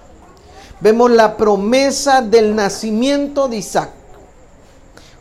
vemos 0.80 1.10
la 1.10 1.36
promesa 1.36 2.22
del 2.22 2.56
nacimiento 2.56 3.46
de 3.48 3.58
Isaac. 3.58 3.90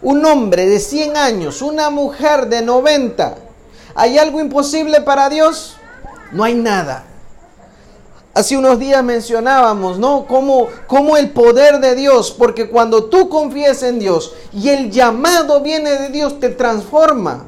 Un 0.02 0.26
hombre 0.26 0.66
de 0.66 0.80
100 0.80 1.18
años, 1.18 1.62
una 1.62 1.90
mujer 1.90 2.48
de 2.48 2.62
90. 2.62 3.36
¿Hay 3.96 4.18
algo 4.18 4.40
imposible 4.40 5.02
para 5.02 5.28
Dios? 5.28 5.76
No 6.32 6.46
hay 6.46 6.54
nada. 6.54 7.04
Hace 8.36 8.58
unos 8.58 8.78
días 8.80 9.02
mencionábamos, 9.02 9.98
¿no? 9.98 10.26
Como, 10.26 10.68
como 10.88 11.16
el 11.16 11.32
poder 11.32 11.80
de 11.80 11.96
Dios, 11.96 12.36
porque 12.38 12.70
cuando 12.70 13.06
tú 13.06 13.30
confías 13.30 13.82
en 13.82 13.98
Dios 13.98 14.34
y 14.52 14.68
el 14.68 14.92
llamado 14.92 15.62
viene 15.62 15.92
de 15.92 16.10
Dios, 16.10 16.38
te 16.42 16.50
transforma. 16.50 17.46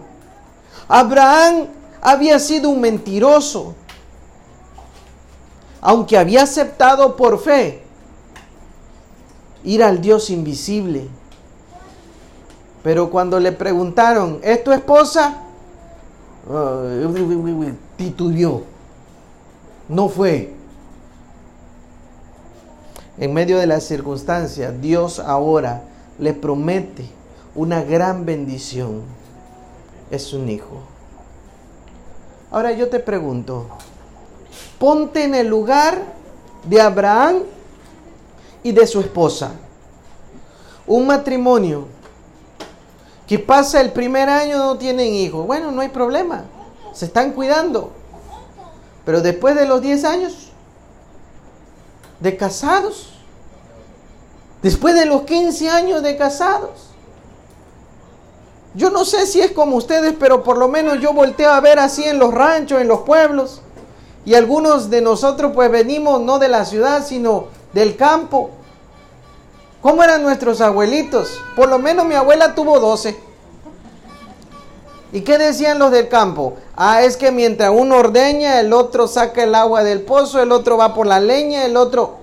Abraham 0.87 1.67
había 1.99 2.39
sido 2.39 2.69
un 2.69 2.79
mentiroso, 2.79 3.75
aunque 5.81 6.17
había 6.17 6.43
aceptado 6.43 7.17
por 7.17 7.37
fe 7.41 7.83
ir 9.65 9.83
al 9.83 9.99
Dios 9.99 10.29
invisible. 10.29 11.09
Pero 12.81 13.09
cuando 13.09 13.41
le 13.41 13.51
preguntaron, 13.51 14.39
¿es 14.41 14.63
tu 14.63 14.71
esposa? 14.71 15.35
Uh, 16.49 17.73
titubió. 17.97 18.63
No 19.89 20.07
fue 20.07 20.56
en 23.19 23.33
medio 23.33 23.57
de 23.57 23.67
las 23.67 23.83
circunstancias, 23.83 24.73
Dios 24.79 25.19
ahora 25.19 25.81
le 26.19 26.33
promete 26.33 27.05
una 27.55 27.81
gran 27.83 28.25
bendición. 28.25 29.01
Es 30.11 30.33
un 30.33 30.49
hijo. 30.49 30.81
Ahora 32.51 32.71
yo 32.71 32.89
te 32.89 32.99
pregunto, 32.99 33.67
ponte 34.79 35.23
en 35.23 35.35
el 35.35 35.47
lugar 35.47 36.01
de 36.63 36.79
Abraham 36.79 37.37
y 38.63 38.71
de 38.71 38.87
su 38.87 38.99
esposa. 38.99 39.51
Un 40.85 41.07
matrimonio 41.07 41.87
que 43.27 43.37
pasa 43.39 43.81
el 43.81 43.91
primer 43.91 44.29
año 44.29 44.57
no 44.57 44.77
tienen 44.77 45.13
hijos. 45.13 45.45
Bueno, 45.45 45.71
no 45.71 45.81
hay 45.81 45.89
problema. 45.89 46.45
Se 46.93 47.05
están 47.05 47.33
cuidando. 47.33 47.91
Pero 49.03 49.21
después 49.21 49.55
de 49.55 49.65
los 49.65 49.81
10 49.81 50.05
años, 50.05 50.46
de 52.19 52.37
casados. 52.37 53.13
Después 54.61 54.95
de 54.95 55.05
los 55.05 55.21
15 55.23 55.69
años 55.69 56.03
de 56.03 56.17
casados. 56.17 56.87
Yo 58.73 58.89
no 58.89 59.05
sé 59.05 59.25
si 59.25 59.41
es 59.41 59.51
como 59.51 59.75
ustedes, 59.75 60.13
pero 60.19 60.43
por 60.43 60.57
lo 60.57 60.67
menos 60.67 60.99
yo 60.99 61.13
volteo 61.13 61.51
a 61.51 61.59
ver 61.61 61.79
así 61.79 62.03
en 62.03 62.19
los 62.19 62.33
ranchos, 62.33 62.79
en 62.81 62.87
los 62.87 63.01
pueblos. 63.01 63.61
Y 64.25 64.35
algunos 64.35 64.89
de 64.89 65.01
nosotros 65.01 65.51
pues 65.55 65.71
venimos 65.71 66.21
no 66.21 66.37
de 66.37 66.49
la 66.49 66.65
ciudad, 66.65 67.05
sino 67.05 67.45
del 67.73 67.95
campo. 67.95 68.51
¿Cómo 69.81 70.03
eran 70.03 70.21
nuestros 70.21 70.59
abuelitos? 70.61 71.39
Por 71.55 71.69
lo 71.69 71.79
menos 71.79 72.05
mi 72.05 72.15
abuela 72.15 72.53
tuvo 72.53 72.79
12. 72.79 73.26
¿Y 75.11 75.21
qué 75.21 75.37
decían 75.37 75.79
los 75.79 75.91
del 75.91 76.09
campo? 76.09 76.55
Ah, 76.75 77.03
es 77.03 77.15
que 77.15 77.31
mientras 77.31 77.71
uno 77.73 77.97
ordeña, 77.97 78.59
el 78.59 78.73
otro 78.73 79.07
saca 79.07 79.43
el 79.43 79.55
agua 79.55 79.83
del 79.83 80.01
pozo, 80.01 80.41
el 80.41 80.51
otro 80.51 80.77
va 80.77 80.93
por 80.93 81.07
la 81.07 81.19
leña, 81.19 81.65
el 81.65 81.77
otro... 81.77 82.17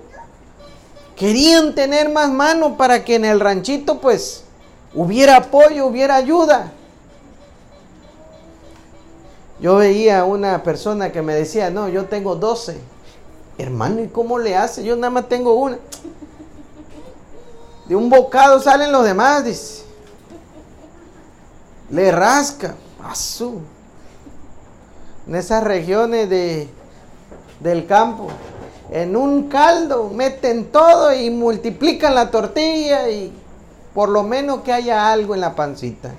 Querían 1.15 1.75
tener 1.75 2.09
más 2.09 2.29
mano 2.29 2.75
para 2.75 3.05
que 3.05 3.15
en 3.15 3.23
el 3.23 3.39
ranchito 3.39 3.99
pues 3.99 4.43
hubiera 4.93 5.37
apoyo, 5.37 5.85
hubiera 5.85 6.15
ayuda. 6.15 6.73
Yo 9.61 9.77
veía 9.77 10.25
una 10.25 10.61
persona 10.61 11.13
que 11.13 11.21
me 11.21 11.33
decía, 11.33 11.69
no, 11.69 11.87
yo 11.87 12.05
tengo 12.05 12.35
12. 12.35 12.77
Hermano, 13.57 14.03
¿y 14.03 14.07
cómo 14.09 14.37
le 14.37 14.57
hace? 14.57 14.83
Yo 14.83 14.97
nada 14.97 15.09
más 15.09 15.29
tengo 15.29 15.53
una. 15.53 15.77
De 17.87 17.95
un 17.95 18.09
bocado 18.09 18.59
salen 18.59 18.91
los 18.91 19.05
demás, 19.05 19.45
dice. 19.45 19.84
Le 21.89 22.11
rasca. 22.11 22.75
Azul. 23.03 23.61
En 25.27 25.35
esas 25.35 25.63
regiones 25.63 26.29
de, 26.29 26.69
del 27.59 27.85
campo. 27.85 28.27
En 28.91 29.15
un 29.15 29.49
caldo 29.49 30.09
meten 30.09 30.71
todo 30.71 31.13
y 31.13 31.29
multiplican 31.29 32.13
la 32.13 32.29
tortilla 32.29 33.09
y 33.09 33.33
por 33.93 34.09
lo 34.09 34.23
menos 34.23 34.61
que 34.61 34.73
haya 34.73 35.11
algo 35.11 35.33
en 35.33 35.41
la 35.41 35.55
pancita. 35.55 36.13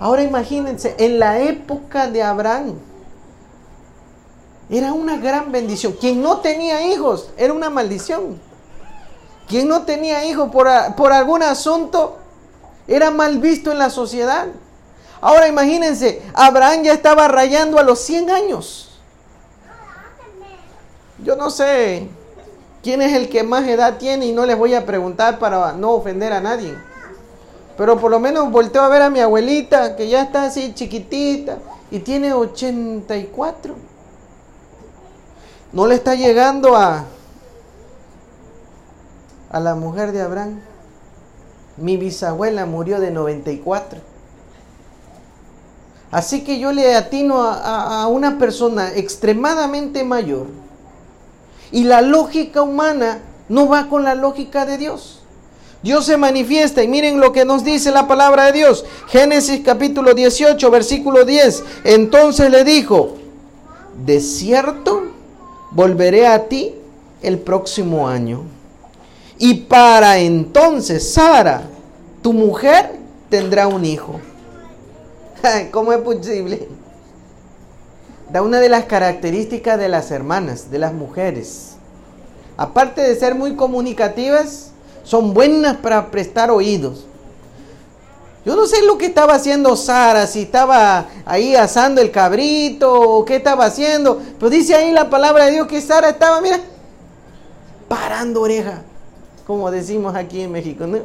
Ahora 0.00 0.22
imagínense, 0.22 0.94
en 0.98 1.18
la 1.18 1.38
época 1.40 2.08
de 2.08 2.22
Abraham, 2.22 2.74
era 4.70 4.92
una 4.92 5.16
gran 5.16 5.50
bendición. 5.50 5.94
Quien 5.94 6.22
no 6.22 6.38
tenía 6.38 6.86
hijos, 6.86 7.30
era 7.36 7.52
una 7.52 7.70
maldición. 7.70 8.40
Quien 9.48 9.66
no 9.66 9.82
tenía 9.82 10.24
hijos 10.26 10.50
por, 10.50 10.68
por 10.94 11.12
algún 11.12 11.42
asunto, 11.42 12.17
era 12.88 13.10
mal 13.10 13.38
visto 13.38 13.70
en 13.70 13.78
la 13.78 13.90
sociedad. 13.90 14.46
Ahora 15.20 15.46
imagínense, 15.46 16.22
Abraham 16.34 16.84
ya 16.84 16.94
estaba 16.94 17.28
rayando 17.28 17.78
a 17.78 17.82
los 17.82 18.00
100 18.00 18.30
años. 18.30 18.98
Yo 21.22 21.36
no 21.36 21.50
sé 21.50 22.08
quién 22.82 23.02
es 23.02 23.12
el 23.12 23.28
que 23.28 23.42
más 23.42 23.66
edad 23.68 23.98
tiene 23.98 24.26
y 24.26 24.32
no 24.32 24.46
les 24.46 24.56
voy 24.56 24.74
a 24.74 24.86
preguntar 24.86 25.38
para 25.38 25.72
no 25.72 25.92
ofender 25.92 26.32
a 26.32 26.40
nadie. 26.40 26.74
Pero 27.76 27.98
por 27.98 28.10
lo 28.10 28.18
menos 28.18 28.50
volteo 28.50 28.82
a 28.82 28.88
ver 28.88 29.02
a 29.02 29.10
mi 29.10 29.20
abuelita, 29.20 29.94
que 29.94 30.08
ya 30.08 30.22
está 30.22 30.44
así 30.44 30.72
chiquitita 30.74 31.58
y 31.90 32.00
tiene 32.00 32.32
84. 32.32 33.74
No 35.72 35.86
le 35.86 35.94
está 35.94 36.14
llegando 36.14 36.74
a, 36.74 37.04
a 39.50 39.60
la 39.60 39.74
mujer 39.74 40.12
de 40.12 40.22
Abraham. 40.22 40.60
Mi 41.80 41.96
bisabuela 41.96 42.66
murió 42.66 43.00
de 43.00 43.10
94. 43.10 44.00
Así 46.10 46.42
que 46.42 46.58
yo 46.58 46.72
le 46.72 46.94
atino 46.94 47.42
a, 47.42 48.06
una 48.08 48.38
persona 48.38 48.94
extremadamente 48.94 50.04
mayor 50.04 50.46
y 51.70 51.84
la 51.84 52.00
lógica 52.00 52.62
humana 52.62 53.20
no 53.48 53.68
va 53.68 53.88
con 53.88 54.04
la 54.04 54.14
lógica 54.14 54.64
de 54.64 54.78
Dios. 54.78 55.20
Dios 55.82 56.06
se 56.06 56.16
manifiesta 56.16 56.82
y 56.82 56.88
miren 56.88 57.20
lo 57.20 57.32
que 57.32 57.44
nos 57.44 57.62
dice 57.62 57.92
la 57.92 58.08
palabra 58.08 58.46
de 58.46 58.52
Dios. 58.52 58.84
Génesis 59.08 59.60
capítulo 59.64 60.14
18, 60.14 60.70
versículo 60.70 61.24
10. 61.24 61.62
Entonces 61.84 62.50
le 62.50 62.64
dijo, 62.64 63.16
de 64.04 64.20
cierto 64.20 65.12
volveré 65.70 66.26
a 66.26 66.48
ti 66.48 66.74
el 67.22 67.38
próximo 67.38 68.08
año 68.08 68.44
y 69.38 69.54
para 69.54 70.18
entonces 70.18 71.12
Sara, 71.12 71.62
tu 72.22 72.32
mujer, 72.32 72.96
tendrá 73.30 73.68
un 73.68 73.84
hijo. 73.84 74.20
¿Cómo 75.70 75.92
es 75.92 76.00
posible? 76.00 76.68
Da 78.30 78.42
una 78.42 78.58
de 78.58 78.68
las 78.68 78.84
características 78.84 79.78
de 79.78 79.88
las 79.88 80.10
hermanas, 80.10 80.70
de 80.70 80.78
las 80.78 80.92
mujeres. 80.92 81.76
Aparte 82.56 83.00
de 83.00 83.14
ser 83.14 83.36
muy 83.36 83.54
comunicativas, 83.54 84.72
son 85.04 85.32
buenas 85.32 85.76
para 85.76 86.10
prestar 86.10 86.50
oídos. 86.50 87.06
Yo 88.44 88.56
no 88.56 88.66
sé 88.66 88.82
lo 88.82 88.98
que 88.98 89.06
estaba 89.06 89.34
haciendo 89.34 89.76
Sara, 89.76 90.26
si 90.26 90.42
estaba 90.42 91.06
ahí 91.24 91.54
asando 91.54 92.00
el 92.00 92.10
cabrito 92.10 92.92
o 92.92 93.24
qué 93.24 93.36
estaba 93.36 93.66
haciendo. 93.66 94.20
Pero 94.38 94.50
dice 94.50 94.74
ahí 94.74 94.90
la 94.90 95.08
palabra 95.08 95.46
de 95.46 95.52
Dios 95.52 95.68
que 95.68 95.80
Sara 95.80 96.08
estaba, 96.08 96.40
mira, 96.40 96.58
parando 97.88 98.40
oreja 98.40 98.82
como 99.48 99.70
decimos 99.70 100.14
aquí 100.14 100.42
en 100.42 100.52
México, 100.52 100.86
¿no? 100.86 100.98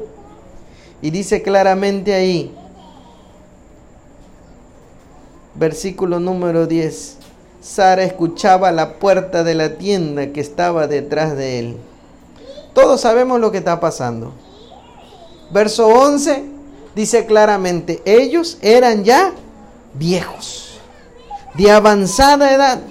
Y 1.02 1.12
dice 1.12 1.42
claramente 1.42 2.14
ahí, 2.14 2.54
versículo 5.56 6.20
número 6.20 6.68
10, 6.68 7.20
Sara 7.62 8.04
escuchaba 8.04 8.74
la 8.74 8.96
puerta 9.00 9.46
de 9.46 9.56
la 9.56 9.78
tienda 9.78 10.34
que 10.34 10.42
estaba 10.42 10.88
detrás 10.88 11.38
de 11.38 11.60
él. 11.60 11.78
Todos 12.74 13.00
sabemos 13.00 13.40
lo 13.40 13.50
que 13.50 13.60
está 13.60 13.80
pasando. 13.80 14.34
Verso 15.50 15.88
11 15.88 16.44
dice 16.96 17.26
claramente, 17.26 18.02
ellos 18.04 18.58
eran 18.62 19.06
ya 19.06 19.32
viejos, 19.94 20.82
de 21.54 21.72
avanzada 21.72 22.54
edad. 22.54 22.82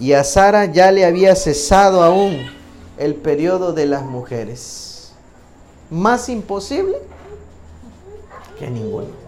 Y 0.00 0.12
a 0.12 0.24
Sara 0.24 0.64
ya 0.64 0.90
le 0.90 1.04
había 1.04 1.36
cesado 1.36 2.02
aún 2.02 2.52
el 2.98 3.14
periodo 3.16 3.72
de 3.72 3.86
las 3.86 4.04
mujeres. 4.04 5.12
Más 5.90 6.28
imposible 6.28 6.98
que 8.58 8.70
ninguno. 8.70 9.24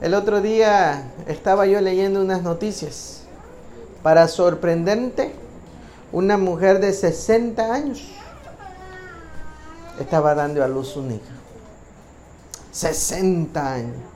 El 0.00 0.14
otro 0.14 0.40
día 0.40 1.10
estaba 1.26 1.66
yo 1.66 1.80
leyendo 1.80 2.20
unas 2.20 2.42
noticias. 2.42 3.22
Para 4.02 4.28
sorprendente, 4.28 5.32
una 6.12 6.36
mujer 6.36 6.80
de 6.80 6.92
60 6.92 7.72
años 7.72 8.06
estaba 9.98 10.34
dando 10.34 10.62
a 10.62 10.68
luz 10.68 10.96
un 10.96 11.12
hijo. 11.12 11.24
60 12.72 13.72
años. 13.72 14.15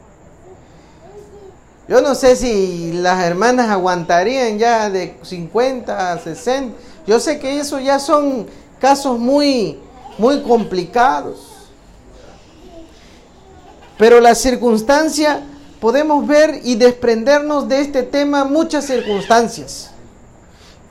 Yo 1.90 2.00
no 2.00 2.14
sé 2.14 2.36
si 2.36 2.92
las 2.92 3.24
hermanas 3.24 3.68
aguantarían 3.68 4.60
ya 4.60 4.88
de 4.88 5.18
50 5.22 6.12
a 6.12 6.18
60. 6.20 6.76
Yo 7.04 7.18
sé 7.18 7.40
que 7.40 7.58
eso 7.58 7.80
ya 7.80 7.98
son 7.98 8.46
casos 8.78 9.18
muy, 9.18 9.76
muy 10.16 10.40
complicados. 10.42 11.48
Pero 13.98 14.20
la 14.20 14.36
circunstancia, 14.36 15.42
podemos 15.80 16.24
ver 16.28 16.60
y 16.62 16.76
desprendernos 16.76 17.68
de 17.68 17.80
este 17.80 18.04
tema 18.04 18.44
muchas 18.44 18.84
circunstancias. 18.84 19.90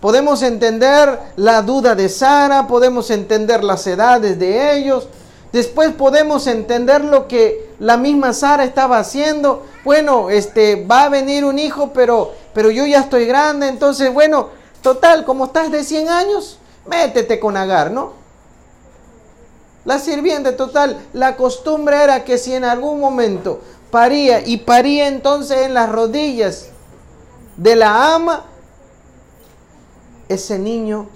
Podemos 0.01 0.41
entender 0.41 1.17
la 1.38 1.62
duda 1.62 1.95
de 1.95 2.09
Sara, 2.09 2.67
podemos 2.67 3.09
entender 3.09 3.63
las 3.63 3.88
edades 3.88 4.38
de 4.38 4.77
ellos, 4.77 5.07
después 5.51 5.91
podemos 5.93 6.47
entender 6.47 7.03
lo 7.03 7.27
que 7.27 7.69
la 7.79 7.97
misma 7.97 8.33
Sara 8.33 8.63
estaba 8.63 8.99
haciendo. 8.99 9.65
Bueno, 9.83 10.29
este 10.29 10.85
va 10.85 11.03
a 11.03 11.09
venir 11.09 11.45
un 11.45 11.59
hijo, 11.59 11.91
pero 11.93 12.33
pero 12.53 12.71
yo 12.71 12.85
ya 12.85 12.99
estoy 12.99 13.25
grande, 13.25 13.67
entonces 13.67 14.13
bueno, 14.13 14.49
total, 14.81 15.25
como 15.25 15.45
estás 15.45 15.71
de 15.71 15.83
100 15.83 16.09
años, 16.09 16.59
métete 16.85 17.39
con 17.39 17.55
Agar, 17.55 17.91
¿no? 17.91 18.13
La 19.85 19.99
sirviente 19.99 20.51
total, 20.51 20.99
la 21.13 21.35
costumbre 21.35 22.03
era 22.03 22.23
que 22.23 22.38
si 22.38 22.53
en 22.53 22.65
algún 22.65 22.99
momento 22.99 23.62
paría 23.91 24.45
y 24.45 24.57
paría 24.57 25.07
entonces 25.07 25.62
en 25.62 25.73
las 25.73 25.89
rodillas 25.89 26.67
de 27.55 27.75
la 27.75 28.13
ama, 28.13 28.45
ese 30.27 30.59
niño 30.59 31.07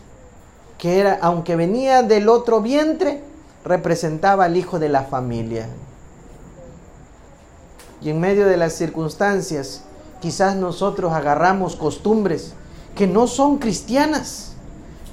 que 0.78 1.00
era, 1.00 1.20
aunque 1.22 1.56
venía 1.56 2.04
del 2.04 2.30
otro 2.30 2.62
vientre, 2.62 3.22
representaba 3.64 4.46
al 4.46 4.58
hijo 4.58 4.80
de 4.80 4.90
la 4.90 5.04
familia. 5.04 5.68
Y 8.02 8.10
en 8.10 8.20
medio 8.20 8.46
de 8.46 8.58
las 8.58 8.74
circunstancias, 8.74 9.84
quizás 10.22 10.56
nosotros 10.56 11.14
agarramos 11.14 11.76
costumbres 11.76 12.54
que 12.96 13.08
no 13.08 13.28
son 13.28 13.58
cristianas, 13.58 14.54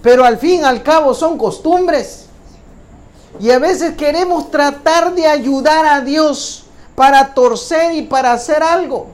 pero 0.03 0.25
al 0.25 0.39
fin 0.39 0.61
y 0.61 0.65
al 0.65 0.83
cabo 0.83 1.15
son 1.15 1.39
costumbres. 1.39 2.27
Y 3.39 3.51
a 3.51 3.59
veces 3.59 3.97
queremos 3.97 4.51
tratar 4.51 5.15
de 5.15 5.27
ayudar 5.27 5.87
a 5.87 6.01
Dios 6.01 6.65
para 6.97 7.33
torcer 7.33 7.95
y 7.95 8.03
para 8.03 8.33
hacer 8.33 8.63
algo. 8.63 9.07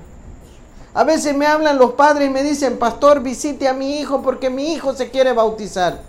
A 0.94 1.04
veces 1.04 1.36
me 1.36 1.46
hablan 1.46 1.76
los 1.76 1.92
padres 1.92 2.30
y 2.30 2.32
me 2.32 2.42
dicen, 2.42 2.78
pastor, 2.78 3.20
visite 3.20 3.68
a 3.68 3.74
mi 3.74 4.00
hijo 4.00 4.22
porque 4.22 4.48
mi 4.48 4.72
hijo 4.72 4.94
se 4.94 5.10
quiere 5.10 5.34
bautizar. 5.34 6.00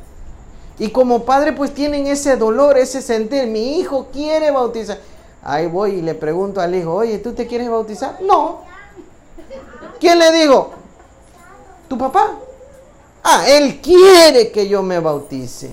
Y 0.79 0.89
como 0.89 1.23
padre 1.23 1.53
pues 1.53 1.73
tienen 1.73 2.07
ese 2.07 2.37
dolor, 2.37 2.77
ese 2.77 3.01
sentir, 3.01 3.47
mi 3.47 3.79
hijo 3.79 4.07
quiere 4.11 4.51
bautizar. 4.51 4.99
Ahí 5.41 5.67
voy 5.67 5.95
y 5.95 6.01
le 6.01 6.13
pregunto 6.13 6.61
al 6.61 6.75
hijo, 6.75 6.93
oye, 6.93 7.17
¿tú 7.19 7.33
te 7.33 7.47
quieres 7.47 7.69
bautizar? 7.69 8.21
No. 8.21 8.61
¿Quién 9.99 10.19
le 10.19 10.31
digo? 10.31 10.71
¿Tu 11.87 11.97
papá? 11.97 12.35
Ah, 13.23 13.45
él 13.47 13.81
quiere 13.81 14.51
que 14.51 14.67
yo 14.67 14.83
me 14.83 14.99
bautice. 14.99 15.71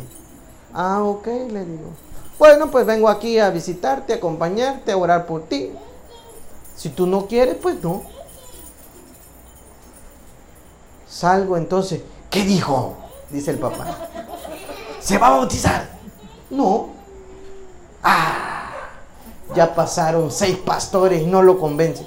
Ah, 0.72 1.02
ok, 1.02 1.26
le 1.26 1.64
digo. 1.64 1.90
Bueno, 2.38 2.70
pues 2.70 2.86
vengo 2.86 3.08
aquí 3.08 3.38
a 3.38 3.50
visitarte, 3.50 4.12
a 4.12 4.16
acompañarte, 4.16 4.92
a 4.92 4.96
orar 4.96 5.26
por 5.26 5.42
ti. 5.42 5.70
Si 6.76 6.88
tú 6.88 7.06
no 7.06 7.26
quieres, 7.26 7.56
pues 7.56 7.82
no. 7.82 8.02
Salgo 11.08 11.56
entonces. 11.56 12.00
¿Qué 12.30 12.42
dijo? 12.42 12.94
Dice 13.30 13.52
el 13.52 13.58
papá. 13.58 14.08
¿Se 15.04 15.18
va 15.18 15.26
a 15.26 15.30
bautizar? 15.30 15.86
No. 16.48 16.88
Ah, 18.02 18.70
ya 19.54 19.74
pasaron 19.74 20.30
seis 20.30 20.56
pastores 20.56 21.26
no 21.26 21.42
lo 21.42 21.60
convencen. 21.60 22.06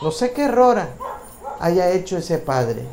No 0.00 0.12
sé 0.12 0.32
qué 0.32 0.44
error 0.44 0.80
haya 1.58 1.90
hecho 1.90 2.18
ese 2.18 2.38
padre. 2.38 2.84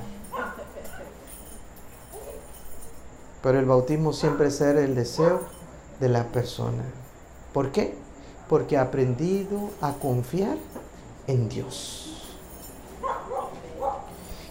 Pero 3.43 3.59
el 3.59 3.65
bautismo 3.65 4.11
siempre 4.11 4.49
será 4.49 4.81
el 4.81 4.95
deseo 4.95 5.43
de 5.99 6.09
la 6.09 6.23
persona. 6.23 6.83
¿Por 7.53 7.71
qué? 7.71 7.95
Porque 8.49 8.75
ha 8.75 8.81
aprendido 8.81 9.69
a 9.81 9.93
confiar 9.93 10.57
en 11.27 11.47
Dios. 11.47 12.23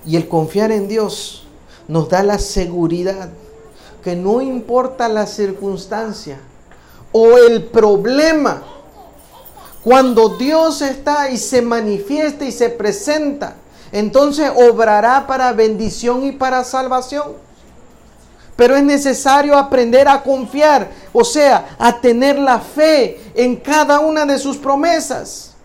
Y 0.05 0.15
el 0.15 0.29
confiar 0.29 0.71
en 0.71 0.87
Dios 0.87 1.46
nos 1.89 2.09
da 2.09 2.23
la 2.23 2.39
seguridad 2.39 3.29
que 4.07 4.15
no 4.15 4.41
importa 4.41 5.09
la 5.09 5.27
circunstancia 5.27 6.39
o 7.11 7.39
el 7.39 7.65
problema, 7.65 8.63
cuando 9.83 10.29
Dios 10.37 10.81
está 10.81 11.29
y 11.31 11.39
se 11.39 11.61
manifiesta 11.61 12.45
y 12.45 12.53
se 12.53 12.69
presenta, 12.69 13.57
entonces 13.91 14.49
obrará 14.55 15.27
para 15.27 15.53
bendición 15.53 16.25
y 16.25 16.31
para 16.31 16.63
salvación. 16.63 17.33
Pero 18.55 18.77
es 18.77 18.85
necesario 18.85 19.59
aprender 19.59 20.07
a 20.07 20.23
confiar, 20.23 20.89
o 21.13 21.25
sea, 21.25 21.77
a 21.77 22.01
tener 22.01 22.39
la 22.39 22.61
fe 22.61 23.21
en 23.35 23.57
cada 23.57 23.99
una 23.99 24.25
de 24.25 24.39
sus 24.39 24.57
promesas. 24.57 25.56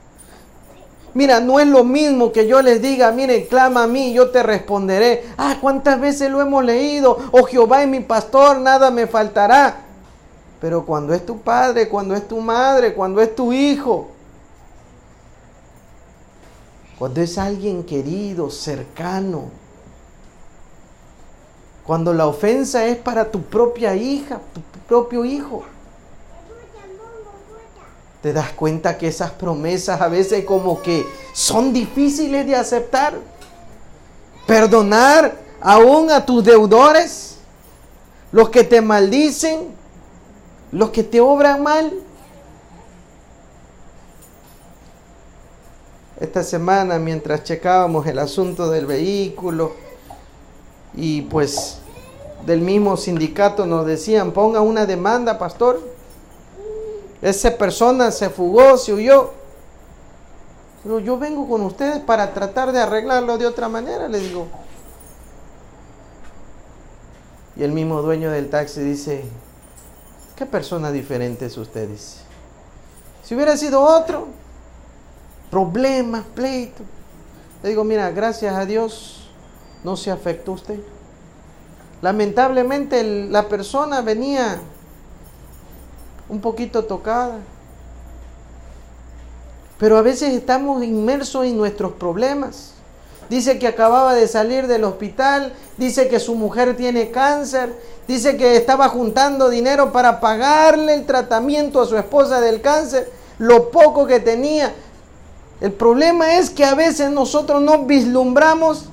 Mira, 1.13 1.41
no 1.41 1.59
es 1.59 1.67
lo 1.67 1.83
mismo 1.83 2.31
que 2.31 2.47
yo 2.47 2.61
les 2.61 2.81
diga, 2.81 3.11
miren, 3.11 3.45
clama 3.45 3.83
a 3.83 3.87
mí, 3.87 4.13
yo 4.13 4.29
te 4.29 4.43
responderé. 4.43 5.25
Ah, 5.37 5.57
¿cuántas 5.59 5.99
veces 5.99 6.31
lo 6.31 6.41
hemos 6.41 6.63
leído? 6.63 7.17
Oh 7.31 7.43
Jehová 7.43 7.83
es 7.83 7.89
mi 7.89 7.99
pastor, 7.99 8.59
nada 8.59 8.91
me 8.91 9.07
faltará. 9.07 9.81
Pero 10.61 10.85
cuando 10.85 11.13
es 11.13 11.25
tu 11.25 11.39
padre, 11.39 11.89
cuando 11.89 12.15
es 12.15 12.27
tu 12.27 12.39
madre, 12.39 12.93
cuando 12.93 13.19
es 13.19 13.35
tu 13.35 13.51
hijo, 13.51 14.07
cuando 16.97 17.19
es 17.19 17.37
alguien 17.37 17.83
querido, 17.83 18.49
cercano, 18.49 19.49
cuando 21.83 22.13
la 22.13 22.27
ofensa 22.27 22.85
es 22.85 22.95
para 22.95 23.31
tu 23.31 23.41
propia 23.41 23.95
hija, 23.95 24.39
tu 24.53 24.79
propio 24.87 25.25
hijo. 25.25 25.63
Te 28.21 28.33
das 28.33 28.51
cuenta 28.51 28.97
que 28.97 29.07
esas 29.07 29.31
promesas 29.31 29.99
a 29.99 30.07
veces 30.07 30.45
como 30.45 30.81
que 30.81 31.05
son 31.33 31.73
difíciles 31.73 32.45
de 32.45 32.55
aceptar. 32.55 33.15
Perdonar 34.45 35.35
aún 35.59 36.11
a 36.11 36.25
tus 36.25 36.43
deudores, 36.43 37.37
los 38.31 38.49
que 38.49 38.63
te 38.63 38.81
maldicen, 38.81 39.73
los 40.71 40.89
que 40.91 41.03
te 41.03 41.19
obran 41.19 41.63
mal. 41.63 41.93
Esta 46.19 46.43
semana 46.43 46.99
mientras 46.99 47.43
checábamos 47.43 48.05
el 48.05 48.19
asunto 48.19 48.69
del 48.69 48.85
vehículo, 48.85 49.73
y 50.93 51.21
pues 51.23 51.77
del 52.45 52.61
mismo 52.61 52.97
sindicato 52.97 53.65
nos 53.65 53.85
decían, 53.85 54.31
ponga 54.31 54.61
una 54.61 54.85
demanda, 54.85 55.37
pastor. 55.37 55.81
Esa 57.21 57.57
persona 57.57 58.11
se 58.11 58.29
fugó, 58.29 58.77
se 58.77 58.93
huyó. 58.93 59.31
Pero 60.83 60.99
yo 60.99 61.17
vengo 61.17 61.47
con 61.47 61.61
ustedes 61.61 61.99
para 61.99 62.33
tratar 62.33 62.71
de 62.71 62.79
arreglarlo 62.79 63.37
de 63.37 63.45
otra 63.45 63.69
manera, 63.69 64.07
le 64.07 64.19
digo. 64.19 64.47
Y 67.55 67.63
el 67.63 67.71
mismo 67.71 68.01
dueño 68.01 68.31
del 68.31 68.49
taxi 68.49 68.81
dice, 68.81 69.23
¿qué 70.35 70.45
persona 70.45 70.91
diferente 70.91 71.45
es 71.45 71.57
usted? 71.57 71.89
Si 73.23 73.35
hubiera 73.35 73.55
sido 73.57 73.81
otro, 73.81 74.27
problema, 75.51 76.23
pleito. 76.33 76.81
Le 77.61 77.69
digo, 77.69 77.83
mira, 77.83 78.09
gracias 78.09 78.55
a 78.55 78.65
Dios, 78.65 79.29
no 79.83 79.95
se 79.95 80.09
afectó 80.09 80.53
usted. 80.53 80.79
Lamentablemente 82.01 83.03
la 83.29 83.47
persona 83.47 84.01
venía 84.01 84.59
un 86.31 86.39
poquito 86.41 86.85
tocada. 86.85 87.37
Pero 89.77 89.97
a 89.97 90.01
veces 90.01 90.33
estamos 90.33 90.83
inmersos 90.83 91.45
en 91.45 91.57
nuestros 91.57 91.91
problemas. 91.91 92.71
Dice 93.29 93.59
que 93.59 93.67
acababa 93.67 94.13
de 94.13 94.27
salir 94.27 94.67
del 94.67 94.83
hospital, 94.83 95.53
dice 95.77 96.07
que 96.07 96.19
su 96.19 96.35
mujer 96.35 96.75
tiene 96.75 97.11
cáncer, 97.11 97.73
dice 98.07 98.37
que 98.37 98.57
estaba 98.57 98.89
juntando 98.89 99.49
dinero 99.49 99.91
para 99.91 100.19
pagarle 100.19 100.93
el 100.93 101.05
tratamiento 101.05 101.81
a 101.81 101.85
su 101.85 101.97
esposa 101.97 102.41
del 102.41 102.61
cáncer, 102.61 103.09
lo 103.37 103.69
poco 103.69 104.07
que 104.07 104.19
tenía. 104.19 104.73
El 105.61 105.71
problema 105.71 106.37
es 106.37 106.49
que 106.49 106.65
a 106.65 106.75
veces 106.75 107.11
nosotros 107.11 107.61
no 107.61 107.85
vislumbramos 107.85 108.85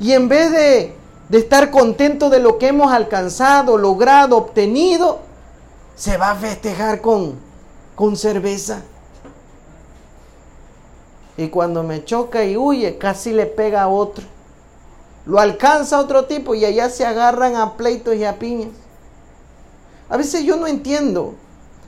y 0.00 0.12
en 0.12 0.28
vez 0.28 0.50
de, 0.50 0.94
estar 1.30 1.70
contento 1.70 2.30
de 2.30 2.38
lo 2.38 2.58
que 2.58 2.68
hemos 2.68 2.92
alcanzado, 2.92 3.76
logrado, 3.76 4.36
obtenido, 4.36 5.20
se 5.94 6.16
va 6.16 6.32
a 6.32 6.36
festejar 6.36 7.00
con, 7.00 7.34
con 7.94 8.16
cerveza. 8.16 8.82
Y 11.36 11.48
cuando 11.48 11.82
me 11.82 12.04
choca 12.04 12.44
y 12.44 12.56
huye, 12.56 12.98
casi 12.98 13.32
le 13.32 13.46
pega 13.46 13.82
a 13.82 13.88
otro. 13.88 14.24
Lo 15.26 15.40
alcanza 15.40 15.98
otro 15.98 16.26
tipo 16.26 16.54
y 16.54 16.64
allá 16.64 16.90
se 16.90 17.04
agarran 17.06 17.56
a 17.56 17.76
pleitos 17.76 18.14
y 18.14 18.24
a 18.24 18.38
piñas. 18.38 18.70
A 20.08 20.16
veces 20.16 20.44
yo 20.44 20.56
no 20.56 20.66
entiendo 20.66 21.34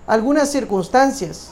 algunas 0.07 0.51
circunstancias, 0.51 1.51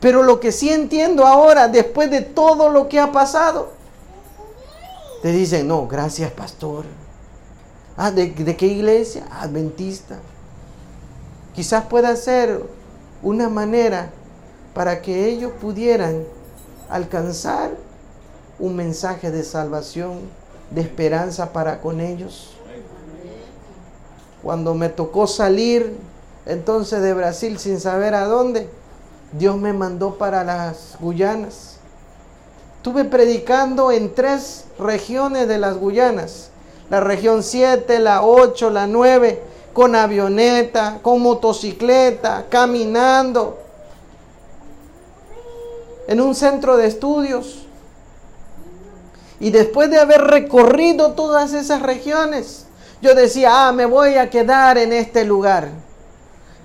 pero 0.00 0.22
lo 0.22 0.40
que 0.40 0.50
sí 0.50 0.68
entiendo 0.68 1.26
ahora, 1.26 1.68
después 1.68 2.10
de 2.10 2.22
todo 2.22 2.68
lo 2.68 2.88
que 2.88 2.98
ha 2.98 3.12
pasado, 3.12 3.70
te 5.22 5.30
dicen, 5.30 5.68
no, 5.68 5.86
gracias 5.86 6.32
pastor. 6.32 6.84
Ah, 7.96 8.10
¿de, 8.10 8.34
qué 8.34 8.66
iglesia? 8.66 9.24
Adventista. 9.30 10.18
Quizás 11.54 11.84
pueda 11.84 12.16
ser 12.16 12.62
una 13.22 13.48
manera 13.48 14.10
para 14.74 15.02
que 15.02 15.28
ellos 15.28 15.52
pudieran 15.60 16.24
alcanzar 16.88 17.70
un 18.58 18.76
mensaje 18.76 19.30
de 19.30 19.44
salvación, 19.44 20.20
de 20.70 20.80
esperanza 20.80 21.52
para 21.52 21.80
con 21.80 22.00
ellos. 22.00 22.54
Cuando 24.42 24.74
me 24.74 24.88
tocó 24.88 25.26
salir 25.26 25.96
entonces 26.46 27.02
de 27.02 27.14
Brasil 27.14 27.58
sin 27.58 27.78
saber 27.80 28.14
a 28.14 28.24
dónde, 28.24 28.68
Dios 29.32 29.56
me 29.56 29.72
mandó 29.72 30.18
para 30.18 30.44
las 30.44 30.96
Guyanas. 31.00 31.76
Estuve 32.78 33.04
predicando 33.04 33.92
en 33.92 34.14
tres 34.14 34.64
regiones 34.78 35.46
de 35.48 35.58
las 35.58 35.76
Guyanas. 35.76 36.48
La 36.90 37.00
región 37.00 37.42
7, 37.42 38.00
la 38.00 38.22
8, 38.22 38.70
la 38.70 38.86
9, 38.86 39.40
con 39.72 39.94
avioneta, 39.94 40.98
con 41.02 41.22
motocicleta, 41.22 42.46
caminando. 42.48 43.58
En 46.06 46.20
un 46.20 46.34
centro 46.34 46.76
de 46.76 46.86
estudios. 46.86 47.66
Y 49.40 49.50
después 49.50 49.90
de 49.90 49.98
haber 49.98 50.20
recorrido 50.22 51.12
todas 51.12 51.52
esas 51.52 51.82
regiones, 51.82 52.66
yo 53.00 53.14
decía, 53.14 53.68
ah, 53.68 53.72
me 53.72 53.86
voy 53.86 54.14
a 54.14 54.30
quedar 54.30 54.78
en 54.78 54.92
este 54.92 55.24
lugar. 55.24 55.68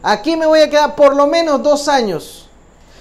Aquí 0.03 0.35
me 0.35 0.45
voy 0.45 0.59
a 0.59 0.69
quedar 0.69 0.95
por 0.95 1.15
lo 1.15 1.27
menos 1.27 1.63
dos 1.63 1.87
años. 1.87 2.47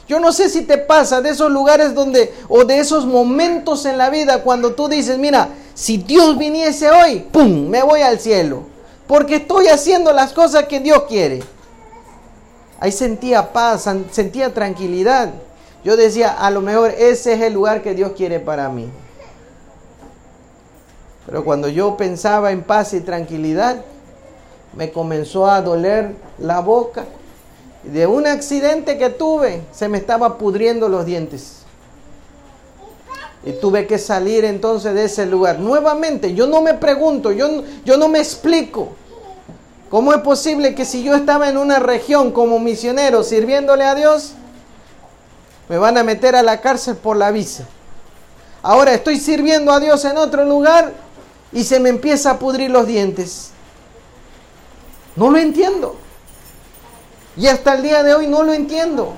Yo 0.08 0.20
no 0.20 0.32
sé 0.32 0.48
si 0.48 0.62
te 0.62 0.78
pasa 0.78 1.20
de 1.20 1.30
esos 1.30 1.50
lugares 1.50 1.94
donde, 1.94 2.32
o 2.48 2.64
de 2.64 2.78
esos 2.78 3.06
momentos 3.06 3.84
en 3.86 3.98
la 3.98 4.08
vida 4.08 4.42
cuando 4.42 4.74
tú 4.74 4.88
dices, 4.88 5.18
mira, 5.18 5.48
si 5.74 5.98
Dios 5.98 6.38
viniese 6.38 6.90
hoy, 6.90 7.20
¡pum!, 7.30 7.68
me 7.68 7.82
voy 7.82 8.00
al 8.00 8.20
cielo. 8.20 8.75
Porque 9.06 9.36
estoy 9.36 9.68
haciendo 9.68 10.12
las 10.12 10.32
cosas 10.32 10.64
que 10.64 10.80
Dios 10.80 11.04
quiere. 11.08 11.42
Ahí 12.80 12.92
sentía 12.92 13.52
paz, 13.52 13.88
sentía 14.10 14.52
tranquilidad. 14.52 15.30
Yo 15.84 15.96
decía, 15.96 16.32
a 16.32 16.50
lo 16.50 16.60
mejor 16.60 16.90
ese 16.90 17.34
es 17.34 17.42
el 17.42 17.54
lugar 17.54 17.82
que 17.82 17.94
Dios 17.94 18.12
quiere 18.16 18.40
para 18.40 18.68
mí. 18.68 18.90
Pero 21.26 21.44
cuando 21.44 21.68
yo 21.68 21.96
pensaba 21.96 22.52
en 22.52 22.62
paz 22.62 22.92
y 22.92 23.00
tranquilidad, 23.00 23.82
me 24.76 24.92
comenzó 24.92 25.46
a 25.46 25.62
doler 25.62 26.14
la 26.38 26.60
boca. 26.60 27.04
De 27.82 28.06
un 28.06 28.26
accidente 28.26 28.98
que 28.98 29.10
tuve, 29.10 29.62
se 29.72 29.88
me 29.88 29.98
estaba 29.98 30.38
pudriendo 30.38 30.88
los 30.88 31.06
dientes. 31.06 31.65
Y 33.46 33.52
tuve 33.52 33.86
que 33.86 33.96
salir 33.96 34.44
entonces 34.44 34.92
de 34.92 35.04
ese 35.04 35.24
lugar. 35.24 35.60
Nuevamente, 35.60 36.34
yo 36.34 36.48
no 36.48 36.60
me 36.60 36.74
pregunto, 36.74 37.30
yo, 37.30 37.62
yo 37.84 37.96
no 37.96 38.08
me 38.08 38.18
explico. 38.18 38.88
¿Cómo 39.88 40.12
es 40.12 40.20
posible 40.20 40.74
que 40.74 40.84
si 40.84 41.04
yo 41.04 41.14
estaba 41.14 41.48
en 41.48 41.56
una 41.56 41.78
región 41.78 42.32
como 42.32 42.58
misionero 42.58 43.22
sirviéndole 43.22 43.84
a 43.84 43.94
Dios, 43.94 44.32
me 45.68 45.78
van 45.78 45.96
a 45.96 46.02
meter 46.02 46.34
a 46.34 46.42
la 46.42 46.60
cárcel 46.60 46.96
por 46.96 47.16
la 47.16 47.30
visa? 47.30 47.68
Ahora 48.62 48.92
estoy 48.92 49.20
sirviendo 49.20 49.70
a 49.70 49.78
Dios 49.78 50.04
en 50.04 50.18
otro 50.18 50.44
lugar 50.44 50.92
y 51.52 51.62
se 51.62 51.78
me 51.78 51.88
empieza 51.88 52.32
a 52.32 52.38
pudrir 52.40 52.72
los 52.72 52.88
dientes. 52.88 53.52
No 55.14 55.30
lo 55.30 55.38
entiendo. 55.38 55.94
Y 57.36 57.46
hasta 57.46 57.74
el 57.74 57.82
día 57.84 58.02
de 58.02 58.12
hoy 58.12 58.26
no 58.26 58.42
lo 58.42 58.54
entiendo. 58.54 59.12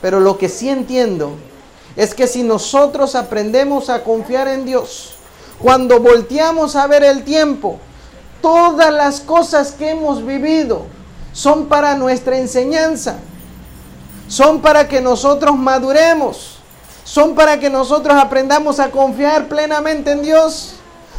Pero 0.00 0.18
lo 0.18 0.38
que 0.38 0.48
sí 0.48 0.70
entiendo 0.70 1.36
es 1.96 2.14
que 2.14 2.26
si 2.26 2.42
nosotros 2.42 3.14
aprendemos 3.14 3.88
a 3.88 4.02
confiar 4.02 4.48
en 4.48 4.64
Dios, 4.64 5.14
cuando 5.60 6.00
volteamos 6.00 6.76
a 6.76 6.86
ver 6.86 7.04
el 7.04 7.24
tiempo, 7.24 7.78
todas 8.40 8.92
las 8.92 9.20
cosas 9.20 9.72
que 9.72 9.90
hemos 9.90 10.24
vivido 10.24 10.82
son 11.32 11.66
para 11.66 11.94
nuestra 11.94 12.38
enseñanza, 12.38 13.16
son 14.28 14.60
para 14.60 14.88
que 14.88 15.00
nosotros 15.00 15.56
maduremos, 15.56 16.58
son 17.04 17.34
para 17.34 17.58
que 17.60 17.70
nosotros 17.70 18.16
aprendamos 18.16 18.80
a 18.80 18.90
confiar 18.90 19.46
plenamente 19.48 20.12
en 20.12 20.22
Dios, 20.22 20.74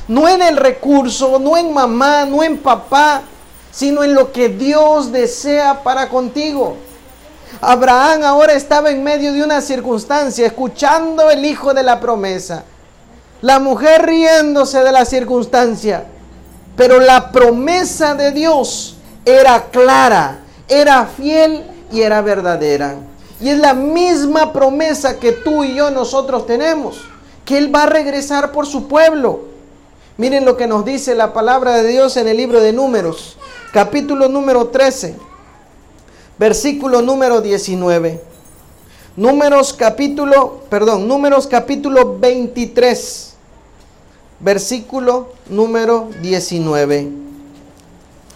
no 0.08 0.28
en 0.28 0.42
el 0.42 0.58
recurso, 0.58 1.40
no 1.40 1.58
en 1.58 1.74
mamá, 1.74 2.26
no 2.26 2.44
en 2.44 2.58
papá, 2.58 3.22
sino 3.72 4.04
en 4.04 4.14
lo 4.14 4.32
que 4.32 4.50
Dios 4.50 5.12
desea 5.12 5.84
para 5.84 6.10
contigo. 6.10 6.78
Abraham 7.62 8.24
ahora 8.24 8.54
estaba 8.54 8.92
en 8.92 9.04
medio 9.04 9.34
de 9.34 9.44
una 9.44 9.62
circunstancia, 9.62 10.46
escuchando 10.46 11.30
el 11.30 11.46
hijo 11.46 11.74
de 11.74 11.84
la 11.84 12.00
promesa. 12.00 12.64
La 13.42 13.60
mujer 13.60 14.06
riéndose 14.06 14.84
de 14.84 14.92
la 14.92 15.06
circunstancia. 15.06 16.06
Pero 16.76 17.00
la 17.00 17.32
promesa 17.32 18.16
de 18.16 18.32
Dios 18.32 18.98
era 19.24 19.66
clara, 19.72 20.40
era 20.68 21.06
fiel 21.06 21.64
y 21.92 22.02
era 22.02 22.22
verdadera. 22.22 22.96
Y 23.40 23.50
es 23.50 23.58
la 23.58 23.74
misma 23.74 24.52
promesa 24.54 25.20
que 25.20 25.32
tú 25.32 25.64
y 25.64 25.76
yo 25.76 25.92
nosotros 25.92 26.46
tenemos, 26.46 27.02
que 27.44 27.58
Él 27.58 27.74
va 27.74 27.84
a 27.84 27.88
regresar 27.88 28.52
por 28.52 28.66
su 28.66 28.88
pueblo. 28.88 29.42
Miren 30.18 30.46
lo 30.46 30.58
que 30.58 30.68
nos 30.68 30.86
dice 30.86 31.16
la 31.16 31.34
palabra 31.34 31.78
de 31.78 31.88
Dios 31.88 32.18
en 32.18 32.28
el 32.28 32.38
libro 32.38 32.62
de 32.62 32.74
números 32.74 33.38
capítulo 33.76 34.30
número 34.30 34.68
13, 34.70 35.18
versículo 36.38 37.02
número 37.02 37.42
19. 37.42 38.22
Números 39.16 39.74
capítulo, 39.74 40.62
perdón, 40.70 41.08
números 41.08 41.48
capítulo 41.48 42.18
23, 42.20 43.34
versículo 44.40 45.30
número 45.50 46.10
19. 46.22 47.10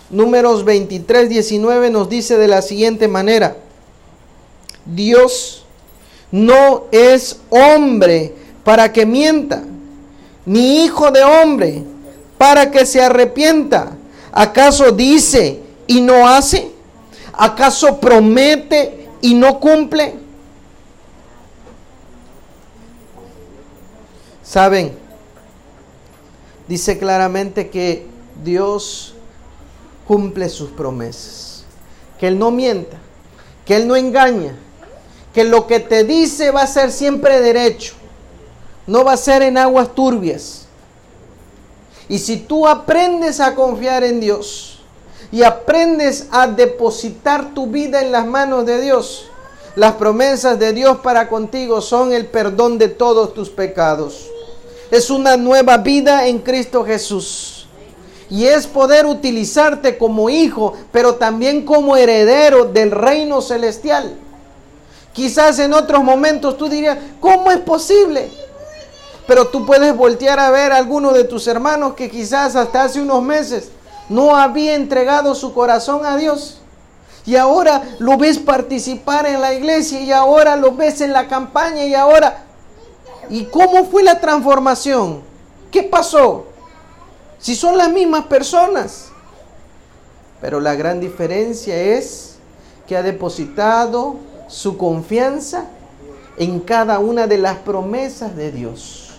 Números 0.09 0.63
23, 0.65 1.29
19 1.29 1.89
nos 1.89 2.09
dice 2.09 2.37
de 2.37 2.47
la 2.47 2.61
siguiente 2.61 3.07
manera, 3.07 3.57
Dios 4.85 5.65
no 6.31 6.85
es 6.91 7.41
hombre 7.49 8.33
para 8.63 8.91
que 8.93 9.05
mienta, 9.05 9.63
ni 10.45 10.85
hijo 10.85 11.11
de 11.11 11.23
hombre 11.23 11.83
para 12.37 12.71
que 12.71 12.85
se 12.85 13.01
arrepienta. 13.01 13.97
¿Acaso 14.31 14.91
dice 14.93 15.59
y 15.85 16.01
no 16.01 16.27
hace? 16.27 16.78
¿Acaso 17.41 18.01
promete 18.01 19.07
y 19.21 19.33
no 19.33 19.61
cumple? 19.61 20.13
Saben, 24.43 24.91
dice 26.67 26.97
claramente 26.97 27.69
que 27.69 28.05
Dios 28.43 29.13
cumple 30.05 30.49
sus 30.49 30.71
promesas, 30.71 31.63
que 32.19 32.27
Él 32.27 32.37
no 32.37 32.51
mienta, 32.51 32.97
que 33.63 33.77
Él 33.77 33.87
no 33.87 33.95
engaña, 33.95 34.57
que 35.33 35.45
lo 35.45 35.65
que 35.65 35.79
te 35.79 36.03
dice 36.03 36.51
va 36.51 36.63
a 36.63 36.67
ser 36.67 36.91
siempre 36.91 37.39
derecho, 37.39 37.93
no 38.85 39.05
va 39.05 39.13
a 39.13 39.17
ser 39.17 39.43
en 39.43 39.57
aguas 39.57 39.95
turbias. 39.95 40.65
Y 42.09 42.19
si 42.19 42.35
tú 42.35 42.67
aprendes 42.67 43.39
a 43.39 43.55
confiar 43.55 44.03
en 44.03 44.19
Dios 44.19 44.68
y 45.31 45.43
aprendes 45.43 46.27
a 46.31 46.47
depositar 46.47 47.53
tu 47.53 47.67
vida 47.67 48.01
en 48.01 48.11
las 48.11 48.25
manos 48.25 48.65
de 48.65 48.81
Dios, 48.81 49.29
las 49.75 49.93
promesas 49.93 50.57
de 50.57 50.73
Dios 50.73 50.97
para 50.99 51.29
contigo 51.29 51.81
son 51.81 52.11
el 52.11 52.25
perdón 52.25 52.77
de 52.77 52.89
todos 52.89 53.33
tus 53.33 53.49
pecados. 53.49 54.27
Es 54.91 55.09
una 55.09 55.37
nueva 55.37 55.77
vida 55.77 56.27
en 56.27 56.39
Cristo 56.39 56.83
Jesús. 56.83 57.67
Y 58.31 58.45
es 58.45 58.67
poder 58.67 59.05
utilizarte 59.05 59.97
como 59.97 60.29
hijo, 60.29 60.73
pero 60.91 61.15
también 61.15 61.65
como 61.65 61.95
heredero 61.95 62.65
del 62.65 62.91
reino 62.91 63.41
celestial. 63.41 64.15
Quizás 65.13 65.57
en 65.59 65.73
otros 65.73 66.03
momentos 66.03 66.57
tú 66.57 66.67
dirías, 66.67 66.97
¿cómo 67.19 67.51
es 67.51 67.59
posible? 67.59 68.29
Pero 69.27 69.47
tú 69.47 69.65
puedes 69.65 69.95
voltear 69.95 70.39
a 70.39 70.51
ver 70.51 70.71
a 70.71 70.77
alguno 70.77 71.11
de 71.11 71.23
tus 71.23 71.47
hermanos 71.47 71.93
que 71.93 72.09
quizás 72.09 72.55
hasta 72.55 72.83
hace 72.83 73.01
unos 73.01 73.21
meses 73.23 73.69
no 74.09 74.35
había 74.35 74.75
entregado 74.75 75.35
su 75.35 75.53
corazón 75.53 76.05
a 76.05 76.17
Dios. 76.17 76.59
Y 77.25 77.35
ahora 77.35 77.83
lo 77.99 78.17
ves 78.17 78.39
participar 78.39 79.27
en 79.27 79.39
la 79.39 79.53
iglesia 79.53 80.01
y 80.01 80.11
ahora 80.11 80.55
lo 80.55 80.73
ves 80.73 81.01
en 81.01 81.13
la 81.13 81.27
campaña 81.27 81.85
y 81.85 81.93
ahora... 81.93 82.45
¿Y 83.29 83.45
cómo 83.45 83.85
fue 83.85 84.01
la 84.01 84.19
transformación? 84.19 85.21
¿Qué 85.71 85.83
pasó? 85.83 86.47
Si 87.37 87.55
son 87.55 87.77
las 87.77 87.91
mismas 87.91 88.25
personas. 88.25 89.09
Pero 90.41 90.59
la 90.59 90.73
gran 90.73 90.99
diferencia 90.99 91.75
es 91.75 92.37
que 92.87 92.97
ha 92.97 93.03
depositado 93.03 94.15
su 94.47 94.77
confianza 94.77 95.65
en 96.37 96.59
cada 96.59 96.97
una 96.97 97.27
de 97.27 97.37
las 97.37 97.57
promesas 97.57 98.35
de 98.35 98.51
Dios. 98.51 99.11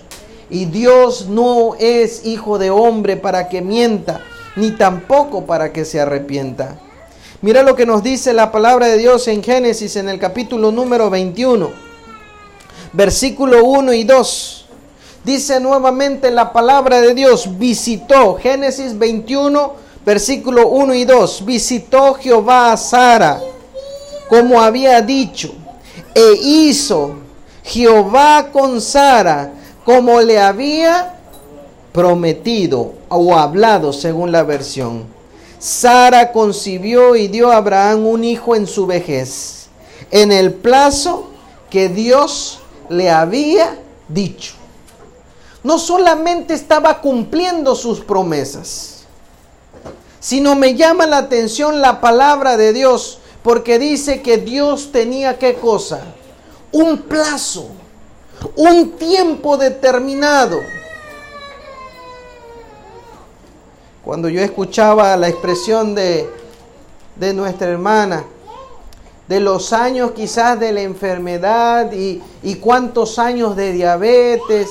Y 0.48 0.64
Dios 0.64 1.29
no 1.29 1.76
es 1.79 2.26
hijo 2.26 2.59
de 2.59 2.70
hombre 2.70 3.16
para 3.16 3.48
que 3.48 3.62
mienta, 3.62 4.20
ni 4.61 4.73
tampoco 4.73 5.46
para 5.46 5.73
que 5.73 5.85
se 5.85 6.01
arrepienta. 6.01 6.79
Mira 7.40 7.62
lo 7.62 7.75
que 7.75 7.87
nos 7.87 8.03
dice 8.03 8.35
la 8.35 8.53
palabra 8.53 8.87
de 8.88 8.99
Dios 8.99 9.27
en 9.29 9.42
Génesis 9.42 9.96
en 9.96 10.11
el 10.11 10.18
capítulo 10.18 10.70
número 10.70 11.09
21, 11.09 11.70
versículo 12.92 13.64
1 13.64 13.94
y 13.94 14.05
2. 14.05 14.66
Dice 15.25 15.61
nuevamente 15.61 16.31
la 16.31 16.53
palabra 16.53 17.01
de 17.01 17.14
Dios, 17.14 17.59
visitó, 17.59 18.37
Génesis 18.37 18.99
21, 18.99 19.73
versículo 20.05 20.68
1 20.68 20.94
y 20.94 21.05
2, 21.07 21.44
visitó 21.46 22.14
Jehová 22.14 22.73
a 22.73 22.77
Sara, 22.77 23.40
como 24.29 24.61
había 24.61 25.01
dicho, 25.01 25.55
E 26.14 26.35
hizo 26.42 27.14
Jehová 27.64 28.49
con 28.53 28.81
Sara 28.81 29.53
como 29.85 30.20
le 30.20 30.38
había 30.38 31.19
prometido 31.92 32.94
o 33.09 33.37
hablado 33.37 33.92
según 33.92 34.33
la 34.33 34.42
versión. 34.42 35.05
Sara 35.59 36.33
concibió 36.33 37.16
y 37.16 37.29
dio 37.29 37.50
a 37.50 37.57
Abraham 37.57 38.07
un 38.07 38.24
hijo 38.24 38.57
en 38.57 38.66
su 38.66 38.87
vejez, 38.87 39.68
en 40.11 40.33
el 40.33 40.55
plazo 40.55 41.29
que 41.68 41.88
Dios 41.88 42.61
le 42.88 43.11
había 43.11 43.79
dicho. 44.09 44.55
No 45.62 45.79
solamente 45.79 46.55
estaba 46.55 47.00
cumpliendo 47.00 47.74
sus 47.74 48.00
promesas, 48.00 49.05
sino 50.18 50.55
me 50.55 50.74
llama 50.74 51.07
la 51.07 51.18
atención 51.18 51.83
la 51.83 52.00
palabra 52.00 52.57
de 52.57 52.72
Dios, 52.72 53.18
porque 53.42 53.79
dice 53.79 54.22
que 54.22 54.38
Dios 54.38 54.92
tenía 54.92 55.38
qué 55.38 55.55
cosa? 55.55 56.00
Un 56.72 57.03
plazo, 57.03 57.68
un 58.57 58.92
tiempo 58.92 59.59
determinado 59.59 60.61
Cuando 64.04 64.28
yo 64.28 64.40
escuchaba 64.40 65.16
la 65.16 65.28
expresión 65.28 65.94
de, 65.94 66.28
de 67.16 67.34
nuestra 67.34 67.68
hermana, 67.68 68.24
de 69.28 69.40
los 69.40 69.72
años 69.72 70.12
quizás 70.12 70.58
de 70.58 70.72
la 70.72 70.80
enfermedad 70.80 71.92
y, 71.92 72.22
y 72.42 72.56
cuántos 72.56 73.18
años 73.18 73.54
de 73.56 73.72
diabetes, 73.72 74.68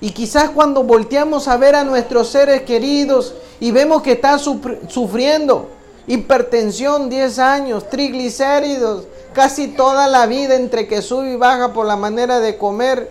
y 0.00 0.10
quizás 0.10 0.50
cuando 0.50 0.84
volteamos 0.84 1.48
a 1.48 1.56
ver 1.56 1.74
a 1.74 1.84
nuestros 1.84 2.28
seres 2.28 2.62
queridos 2.62 3.34
y 3.58 3.70
vemos 3.72 4.02
que 4.02 4.12
está 4.12 4.38
sufriendo 4.38 5.68
hipertensión 6.06 7.10
10 7.10 7.38
años, 7.38 7.88
triglicéridos, 7.90 9.06
casi 9.32 9.68
toda 9.68 10.06
la 10.08 10.26
vida 10.26 10.54
entre 10.54 10.86
que 10.86 11.02
sube 11.02 11.32
y 11.32 11.36
baja 11.36 11.72
por 11.72 11.86
la 11.86 11.96
manera 11.96 12.40
de 12.40 12.56
comer, 12.56 13.10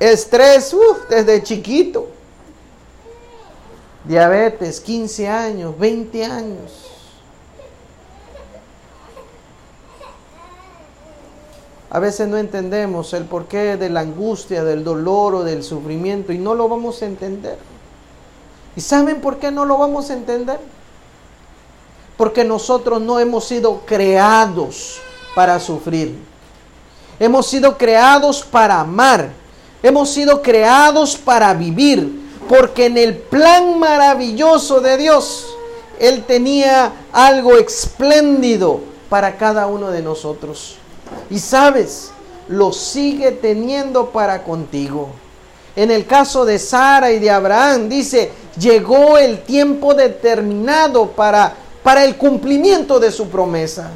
Estrés, 0.00 0.74
desde 1.10 1.42
chiquito. 1.42 2.08
Diabetes, 4.04 4.80
15 4.80 5.28
años, 5.28 5.78
20 5.78 6.24
años. 6.24 6.90
A 11.90 11.98
veces 11.98 12.28
no 12.28 12.38
entendemos 12.38 13.12
el 13.12 13.24
porqué 13.24 13.76
de 13.76 13.90
la 13.90 14.00
angustia, 14.00 14.64
del 14.64 14.84
dolor 14.84 15.34
o 15.34 15.44
del 15.44 15.62
sufrimiento 15.62 16.32
y 16.32 16.38
no 16.38 16.54
lo 16.54 16.68
vamos 16.68 17.02
a 17.02 17.06
entender. 17.06 17.58
¿Y 18.76 18.80
saben 18.80 19.20
por 19.20 19.38
qué 19.38 19.50
no 19.50 19.64
lo 19.64 19.76
vamos 19.76 20.08
a 20.08 20.14
entender? 20.14 20.60
Porque 22.16 22.44
nosotros 22.44 23.02
no 23.02 23.18
hemos 23.18 23.44
sido 23.44 23.80
creados 23.84 25.00
para 25.34 25.58
sufrir. 25.58 26.16
Hemos 27.18 27.48
sido 27.48 27.76
creados 27.76 28.42
para 28.42 28.80
amar. 28.80 29.39
Hemos 29.82 30.10
sido 30.10 30.42
creados 30.42 31.16
para 31.16 31.54
vivir, 31.54 32.20
porque 32.48 32.86
en 32.86 32.98
el 32.98 33.16
plan 33.16 33.78
maravilloso 33.78 34.80
de 34.80 34.96
Dios, 34.96 35.46
Él 35.98 36.24
tenía 36.24 36.92
algo 37.12 37.56
espléndido 37.56 38.80
para 39.08 39.36
cada 39.36 39.66
uno 39.66 39.90
de 39.90 40.02
nosotros. 40.02 40.76
Y 41.30 41.38
sabes, 41.38 42.10
lo 42.48 42.72
sigue 42.72 43.32
teniendo 43.32 44.10
para 44.10 44.42
contigo. 44.42 45.08
En 45.76 45.90
el 45.90 46.06
caso 46.06 46.44
de 46.44 46.58
Sara 46.58 47.12
y 47.12 47.18
de 47.18 47.30
Abraham, 47.30 47.88
dice, 47.88 48.32
llegó 48.58 49.16
el 49.16 49.42
tiempo 49.42 49.94
determinado 49.94 51.12
para, 51.12 51.54
para 51.82 52.04
el 52.04 52.16
cumplimiento 52.16 52.98
de 52.98 53.12
su 53.12 53.28
promesa. 53.28 53.90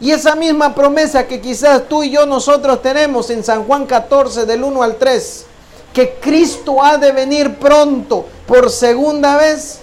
Y 0.00 0.12
esa 0.12 0.34
misma 0.34 0.74
promesa 0.74 1.26
que 1.26 1.40
quizás 1.40 1.82
tú 1.88 2.02
y 2.02 2.10
yo 2.10 2.24
nosotros 2.24 2.80
tenemos 2.80 3.28
en 3.28 3.44
San 3.44 3.64
Juan 3.64 3.84
14 3.84 4.46
del 4.46 4.64
1 4.64 4.82
al 4.82 4.96
3, 4.96 5.46
que 5.92 6.14
Cristo 6.20 6.82
ha 6.82 6.96
de 6.96 7.12
venir 7.12 7.56
pronto 7.56 8.26
por 8.46 8.70
segunda 8.70 9.36
vez, 9.36 9.80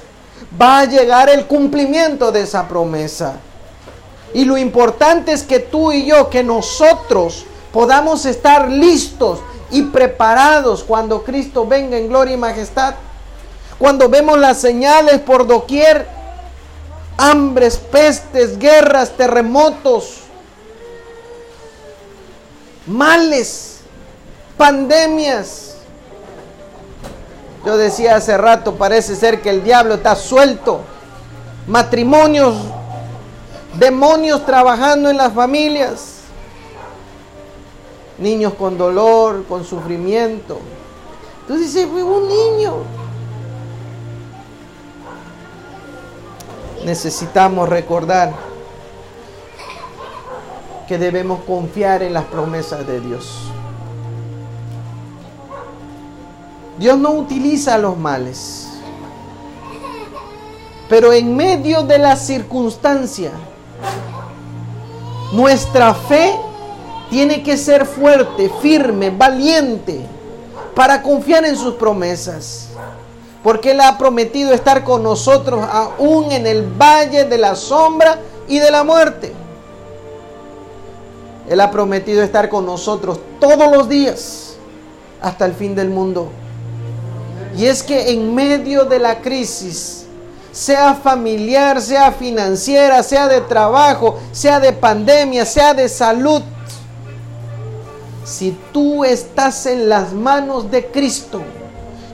va 0.60 0.80
a 0.80 0.86
llegar 0.86 1.30
el 1.30 1.46
cumplimiento 1.46 2.32
de 2.32 2.42
esa 2.42 2.68
promesa. 2.68 3.36
Y 4.34 4.46
lo 4.46 4.58
importante 4.58 5.32
es 5.32 5.44
que 5.44 5.60
tú 5.60 5.92
y 5.92 6.06
yo, 6.06 6.30
que 6.30 6.44
nosotros 6.44 7.46
podamos 7.72 8.26
estar 8.26 8.70
listos 8.70 9.40
y 9.70 9.84
preparados 9.84 10.84
cuando 10.84 11.24
Cristo 11.24 11.68
venga 11.68 11.98
en 11.98 12.08
gloria 12.08 12.34
y 12.34 12.38
majestad. 12.38 12.96
Cuando 13.78 14.10
vemos 14.10 14.40
las 14.40 14.60
señales 14.60 15.20
por 15.20 15.46
doquier, 15.46 16.08
hambres, 17.18 17.78
pestes, 17.78 18.60
guerras, 18.60 19.18
terremotos, 19.18 20.20
males, 22.86 23.80
pandemias. 24.56 25.76
Yo 27.66 27.76
decía 27.76 28.16
hace 28.16 28.38
rato, 28.38 28.76
parece 28.76 29.16
ser 29.16 29.42
que 29.42 29.50
el 29.50 29.64
diablo 29.64 29.96
está 29.96 30.16
suelto. 30.16 30.82
Matrimonios, 31.66 32.56
demonios 33.78 34.46
trabajando 34.46 35.10
en 35.10 35.18
las 35.18 35.34
familias. 35.34 36.14
Niños 38.20 38.54
con 38.54 38.78
dolor, 38.78 39.44
con 39.50 39.66
sufrimiento. 39.66 40.60
Entonces 41.42 41.74
dice, 41.74 41.86
un 41.86 42.28
niño, 42.28 42.84
necesitamos 46.88 47.67
recordar 47.67 48.34
que 50.88 50.97
debemos 50.97 51.41
confiar 51.41 52.02
en 52.02 52.13
las 52.13 52.23
promesas 52.23 52.88
de 52.88 53.02
Dios. 53.02 53.41
Dios 56.80 56.97
no 56.97 57.12
utiliza 57.12 57.78
los 57.78 57.97
males, 57.97 58.69
pero 60.88 61.12
en 61.12 61.36
medio 61.36 61.84
de 61.84 62.00
la 62.00 62.15
circunstancia, 62.15 63.32
nuestra 65.34 65.93
fe 65.93 66.34
tiene 67.10 67.43
que 67.43 67.58
ser 67.58 67.86
fuerte, 67.86 68.50
firme, 68.62 69.10
valiente, 69.10 70.06
para 70.73 71.02
confiar 71.02 71.43
en 71.43 71.58
sus 71.58 71.73
promesas 71.73 72.69
porque 73.43 73.71
Él 73.71 73.82
ha 73.82 73.97
prometido 73.97 74.54
estar 74.54 74.84
con 74.84 75.04
nosotros 75.04 75.65
aún 75.71 76.32
en 76.32 76.45
el 76.47 76.63
valle 76.63 77.26
de 77.26 77.38
la 77.38 77.56
sombra 77.56 78.19
y 78.47 78.60
de 78.60 78.71
la 78.71 78.84
muerte. 78.84 79.34
Él 81.50 81.62
ha 81.62 81.71
prometido 81.71 82.23
estar 82.23 82.50
con 82.50 82.65
nosotros 82.65 83.19
todos 83.39 83.71
los 83.71 83.88
días 83.88 84.56
hasta 85.21 85.45
el 85.45 85.54
fin 85.54 85.76
del 85.76 85.89
mundo. 85.89 86.30
Y 87.58 87.65
es 87.65 87.82
que 87.82 88.12
en 88.12 88.36
medio 88.36 88.86
de 88.86 89.00
la 89.00 89.21
crisis, 89.21 90.06
sea 90.52 90.95
familiar, 90.95 91.82
sea 91.82 92.12
financiera, 92.12 93.02
sea 93.04 93.28
de 93.28 93.41
trabajo, 93.41 94.19
sea 94.32 94.60
de 94.60 94.73
pandemia, 94.73 95.45
sea 95.45 95.73
de 95.73 95.88
salud, 95.88 96.41
si 98.26 98.58
tú 98.73 99.06
estás 99.06 99.65
en 99.67 99.88
las 99.88 100.12
manos 100.12 100.69
de 100.69 100.88
Cristo, 100.88 101.41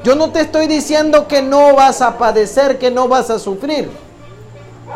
yo 0.04 0.16
no 0.16 0.32
te 0.32 0.42
estoy 0.42 0.68
diciendo 0.68 1.28
que 1.28 1.42
no 1.42 1.76
vas 1.76 2.02
a 2.02 2.18
padecer, 2.18 2.78
que 2.78 2.92
no 2.92 3.08
vas 3.08 3.30
a 3.30 3.40
sufrir, 3.40 3.90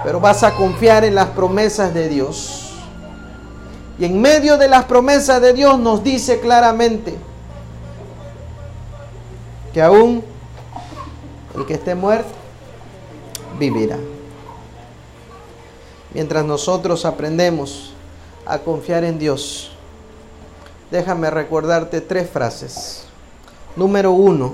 pero 0.04 0.20
vas 0.20 0.44
a 0.44 0.54
confiar 0.56 1.06
en 1.06 1.16
las 1.16 1.28
promesas 1.30 1.94
de 1.94 2.10
Dios. 2.10 2.74
Y 3.98 4.06
en 4.06 4.22
medio 4.22 4.58
de 4.58 4.68
las 4.68 4.86
promesas 4.86 5.42
de 5.42 5.54
Dios 5.54 5.80
nos 5.80 6.04
dice 6.04 6.40
claramente 6.40 7.16
que 9.74 9.82
aún 9.82 10.24
el 11.56 11.66
que 11.66 11.76
esté 11.76 11.96
muerto 11.96 12.30
vivirá. 13.58 13.98
Mientras 16.14 16.46
nosotros 16.46 17.06
aprendemos 17.06 17.94
a 18.46 18.60
confiar 18.60 19.04
en 19.04 19.20
Dios, 19.20 19.72
déjame 20.92 21.30
recordarte 21.30 22.02
tres 22.02 22.30
frases. 22.30 23.06
Número 23.76 24.12
uno, 24.12 24.54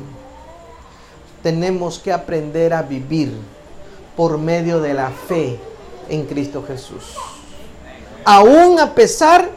tenemos 1.43 1.99
que 1.99 2.11
aprender 2.11 2.73
a 2.73 2.81
vivir 2.81 3.33
por 4.15 4.37
medio 4.37 4.79
de 4.79 4.93
la 4.93 5.09
fe 5.09 5.59
en 6.09 6.25
Cristo 6.25 6.63
Jesús. 6.65 7.15
Aún 8.25 8.79
a 8.79 8.95
pesar 8.95 9.49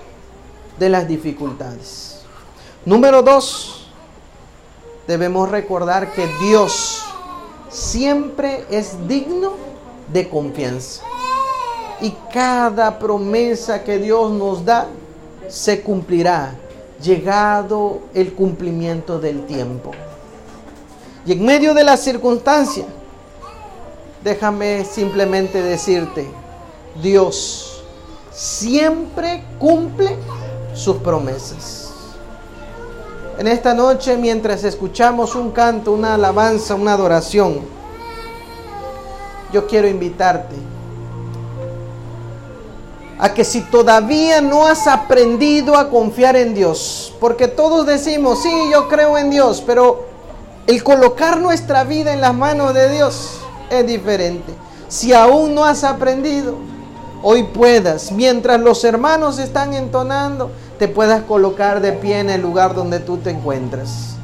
de 0.79 0.89
las 0.89 1.07
dificultades. 1.07 2.21
Número 2.85 3.23
dos, 3.23 3.89
debemos 5.07 5.49
recordar 5.49 6.13
que 6.13 6.27
Dios 6.41 7.05
siempre 7.69 8.65
es 8.71 9.09
digno 9.09 9.55
de 10.13 10.29
confianza. 10.29 11.03
Y 12.01 12.13
cada 12.33 12.99
promesa 12.99 13.83
que 13.83 13.99
Dios 13.99 14.31
nos 14.33 14.65
da 14.65 14.89
se 15.49 15.81
cumplirá 15.81 16.55
llegado 17.01 18.01
el 18.15 18.35
cumplimiento 18.35 19.19
del 19.19 19.47
tiempo. 19.47 19.93
Y 21.27 21.33
en 21.33 21.45
medio 21.45 21.75
de 21.75 21.83
la 21.83 21.97
circunstancia, 21.97 22.85
déjame 24.23 24.85
simplemente 24.85 25.61
decirte, 25.61 26.29
Dios 27.03 27.83
siempre 28.31 29.43
cumple 29.59 30.17
sus 30.73 30.99
promesas. 30.99 31.91
En 33.39 33.49
esta 33.49 33.75
noche, 33.75 34.17
mientras 34.17 34.63
escuchamos 34.63 35.35
un 35.35 35.51
canto, 35.51 35.93
una 35.93 36.15
alabanza, 36.15 36.77
una 36.77 36.93
adoración, 36.93 37.61
yo 39.53 39.67
quiero 39.67 39.89
invitarte 39.89 40.55
a 43.19 43.33
que 43.35 43.45
si 43.45 43.63
todavía 43.63 44.41
no 44.41 44.67
has 44.67 44.87
aprendido 44.87 45.77
a 45.77 45.91
confiar 45.91 46.37
en 46.37 46.55
Dios, 46.55 47.15
porque 47.19 47.49
todos 47.49 47.85
decimos, 47.85 48.43
sí, 48.43 48.53
yo 48.71 48.89
creo 48.89 49.19
en 49.19 49.31
Dios, 49.31 49.63
pero 49.67 50.16
el 50.67 50.83
colocar 50.83 51.41
nuestra 51.41 51.85
vida 51.85 52.13
en 52.13 52.21
las 52.21 52.35
manos 52.35 52.75
de 52.75 52.91
Dios 52.91 53.39
es 53.71 53.87
diferente. 53.87 54.53
Si 54.89 55.13
aún 55.13 55.55
no 55.55 55.65
has 55.65 55.85
aprendido, 55.85 56.57
hoy 57.23 57.45
puedas, 57.45 58.13
mientras 58.13 58.61
los 58.61 58.85
hermanos 58.85 59.39
están 59.39 59.75
entonando, 59.75 60.51
te 60.79 60.89
puedas 60.89 61.23
colocar 61.23 61.81
de 61.81 61.93
pie 61.93 62.21
en 62.21 62.31
el 62.31 62.43
lugar 62.43 62.75
donde 62.75 63.01
tú 63.01 63.19
te 63.19 63.31
encuentras. 63.31 64.17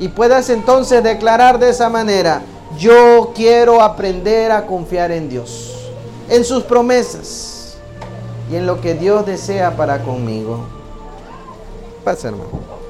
Y 0.00 0.08
puedas 0.08 0.50
entonces 0.50 1.02
declarar 1.02 1.58
de 1.58 1.70
esa 1.70 1.88
manera, 1.88 2.42
yo 2.78 3.32
quiero 3.34 3.80
aprender 3.80 4.52
a 4.52 4.66
confiar 4.66 5.12
en 5.12 5.28
Dios, 5.28 5.90
en 6.28 6.44
sus 6.44 6.64
promesas 6.64 7.76
y 8.50 8.56
en 8.56 8.66
lo 8.66 8.80
que 8.80 8.94
Dios 8.94 9.24
desea 9.24 9.76
para 9.76 10.02
conmigo. 10.02 10.66
Pasa, 12.04 12.28
hermano. 12.28 12.83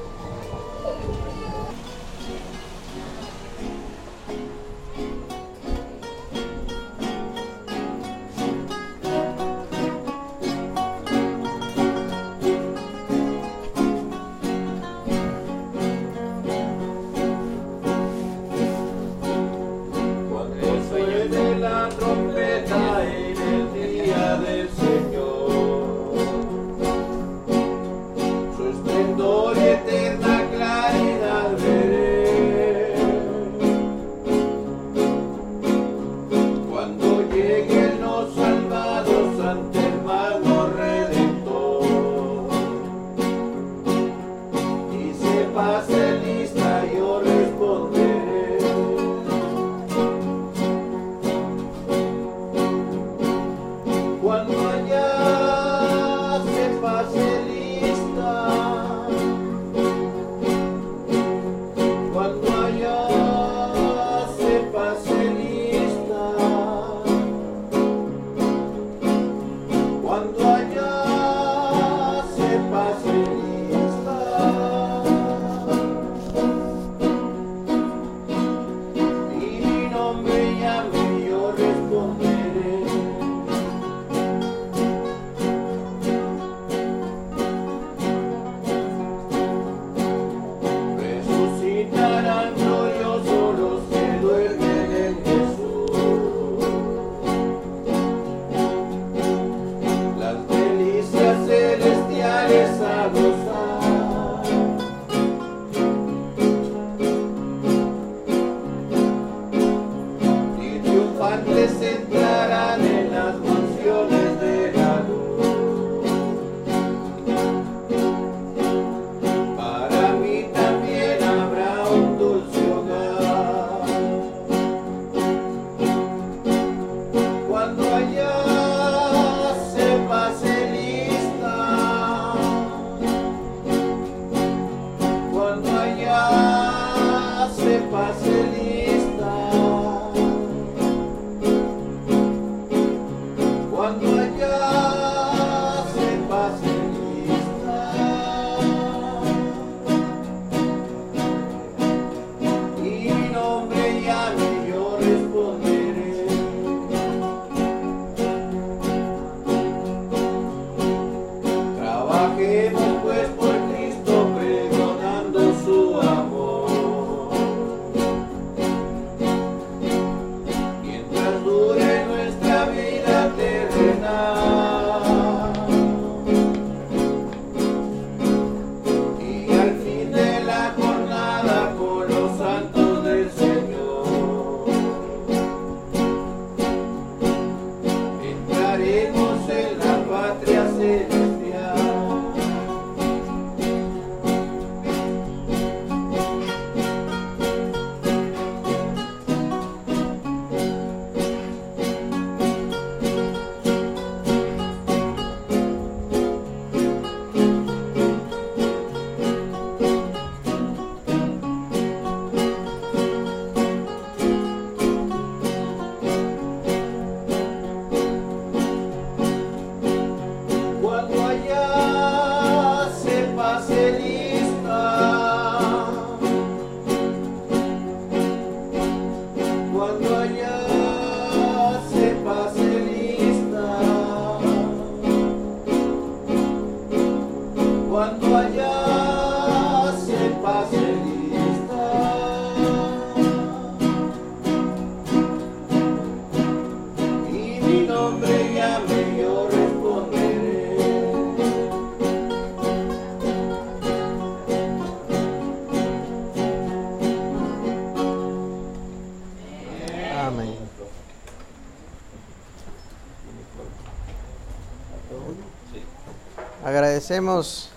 Agradecemos, 267.05 267.69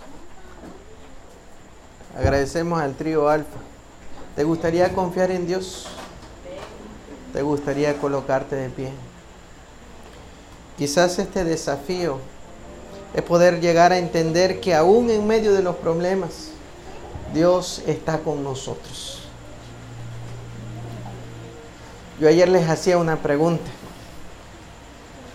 agradecemos 2.17 2.81
al 2.81 2.95
trío 2.95 3.29
Alfa. 3.29 3.59
¿Te 4.35 4.43
gustaría 4.43 4.91
confiar 4.95 5.31
en 5.31 5.47
Dios? 5.47 5.85
¿Te 7.35 7.43
gustaría 7.43 7.99
colocarte 7.99 8.57
de 8.57 8.71
pie? 8.71 8.91
Quizás 10.79 11.19
este 11.19 11.45
desafío 11.45 12.21
es 13.13 13.21
poder 13.21 13.61
llegar 13.61 13.93
a 13.93 13.99
entender 13.99 14.61
que 14.61 14.75
aún 14.75 15.11
en 15.11 15.27
medio 15.27 15.53
de 15.53 15.63
los 15.63 15.77
problemas, 15.77 16.49
Dios 17.35 17.83
está 17.87 18.21
con 18.21 18.43
nosotros. 18.43 19.25
Yo 22.19 22.29
ayer 22.29 22.49
les 22.49 22.67
hacía 22.67 22.97
una 22.97 23.17
pregunta. 23.17 23.71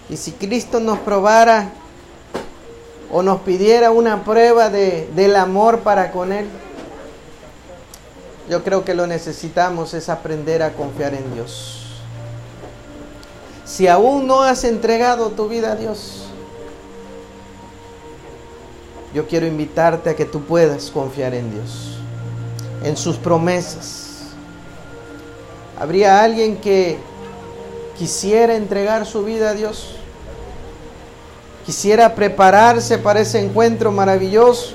Y 0.10 0.18
si 0.18 0.32
Cristo 0.32 0.80
nos 0.80 0.98
probara 0.98 1.70
o 3.14 3.22
nos 3.22 3.42
pidiera 3.42 3.92
una 3.92 4.24
prueba 4.24 4.72
de, 4.72 5.08
del 5.16 5.36
amor 5.36 5.82
para 5.82 6.12
con 6.12 6.32
Él, 6.34 6.48
yo 8.50 8.64
creo 8.64 8.84
que 8.84 8.96
lo 8.96 9.06
necesitamos 9.06 9.94
es 9.94 10.10
aprender 10.10 10.64
a 10.64 10.74
confiar 10.74 11.14
en 11.14 11.32
Dios. 11.36 12.02
Si 13.66 13.88
aún 13.88 14.26
no 14.26 14.42
has 14.42 14.64
entregado 14.64 15.30
tu 15.30 15.48
vida 15.48 15.74
a 15.74 15.76
Dios, 15.76 16.26
yo 19.14 19.28
quiero 19.28 19.46
invitarte 19.46 20.10
a 20.10 20.16
que 20.16 20.26
tú 20.26 20.42
puedas 20.42 20.90
confiar 20.90 21.36
en 21.36 21.52
Dios, 21.52 22.00
en 22.84 22.98
sus 22.98 23.18
promesas. 23.18 24.32
¿Habría 25.80 26.24
alguien 26.24 26.58
que 26.58 26.98
quisiera 27.96 28.56
entregar 28.56 29.06
su 29.06 29.24
vida 29.24 29.52
a 29.52 29.54
Dios? 29.54 29.98
Quisiera 31.66 32.14
prepararse 32.14 32.98
para 32.98 33.22
ese 33.22 33.40
encuentro 33.40 33.92
maravilloso. 33.92 34.74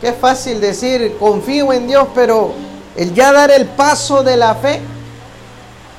Qué 0.00 0.12
fácil 0.12 0.60
decir, 0.60 1.16
confío 1.18 1.72
en 1.72 1.86
Dios, 1.86 2.08
pero 2.14 2.52
el 2.96 3.12
ya 3.12 3.32
dar 3.32 3.50
el 3.50 3.66
paso 3.66 4.22
de 4.22 4.36
la 4.36 4.54
fe, 4.54 4.80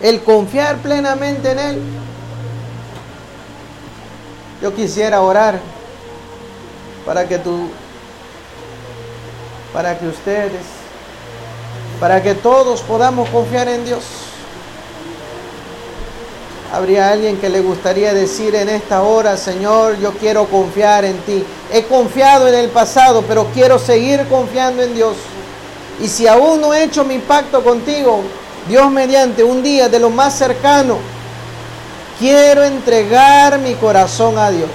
el 0.02 0.22
confiar 0.22 0.78
plenamente 0.78 1.52
en 1.52 1.60
Él. 1.60 1.82
Yo 4.62 4.74
quisiera 4.74 5.22
orar 5.22 5.60
para 7.06 7.28
que 7.28 7.38
tú, 7.38 7.70
para 9.74 9.98
que 9.98 10.08
ustedes, 10.08 10.62
para 12.00 12.22
que 12.22 12.34
todos 12.34 12.82
podamos 12.82 13.30
confiar 13.30 13.68
en 13.68 13.86
Dios. 13.86 14.31
Habría 16.72 17.12
alguien 17.12 17.38
que 17.38 17.50
le 17.50 17.60
gustaría 17.60 18.14
decir 18.14 18.56
en 18.56 18.70
esta 18.70 19.02
hora, 19.02 19.36
Señor, 19.36 20.00
yo 20.00 20.14
quiero 20.14 20.46
confiar 20.46 21.04
en 21.04 21.18
ti. 21.24 21.44
He 21.74 21.84
confiado 21.84 22.48
en 22.48 22.56
el 22.56 22.70
pasado, 22.70 23.26
pero 23.28 23.48
quiero 23.54 23.78
seguir 23.78 24.26
confiando 24.30 24.82
en 24.82 24.96
Dios. 24.96 25.18
Y 26.02 26.08
si 26.08 26.28
aún 26.28 26.62
no 26.62 26.74
he 26.74 26.84
hecho 26.84 27.04
mi 27.04 27.20
pacto 27.20 27.62
contigo, 27.62 28.22
Dios 28.70 28.90
mediante 28.90 29.44
un 29.44 29.62
día 29.62 29.90
de 29.90 30.00
lo 30.00 30.10
más 30.10 30.34
cercano, 30.38 30.98
quiero 32.18 32.64
entregar 32.64 33.60
mi 33.60 33.74
corazón 33.74 34.38
a 34.38 34.50
Dios. 34.50 34.70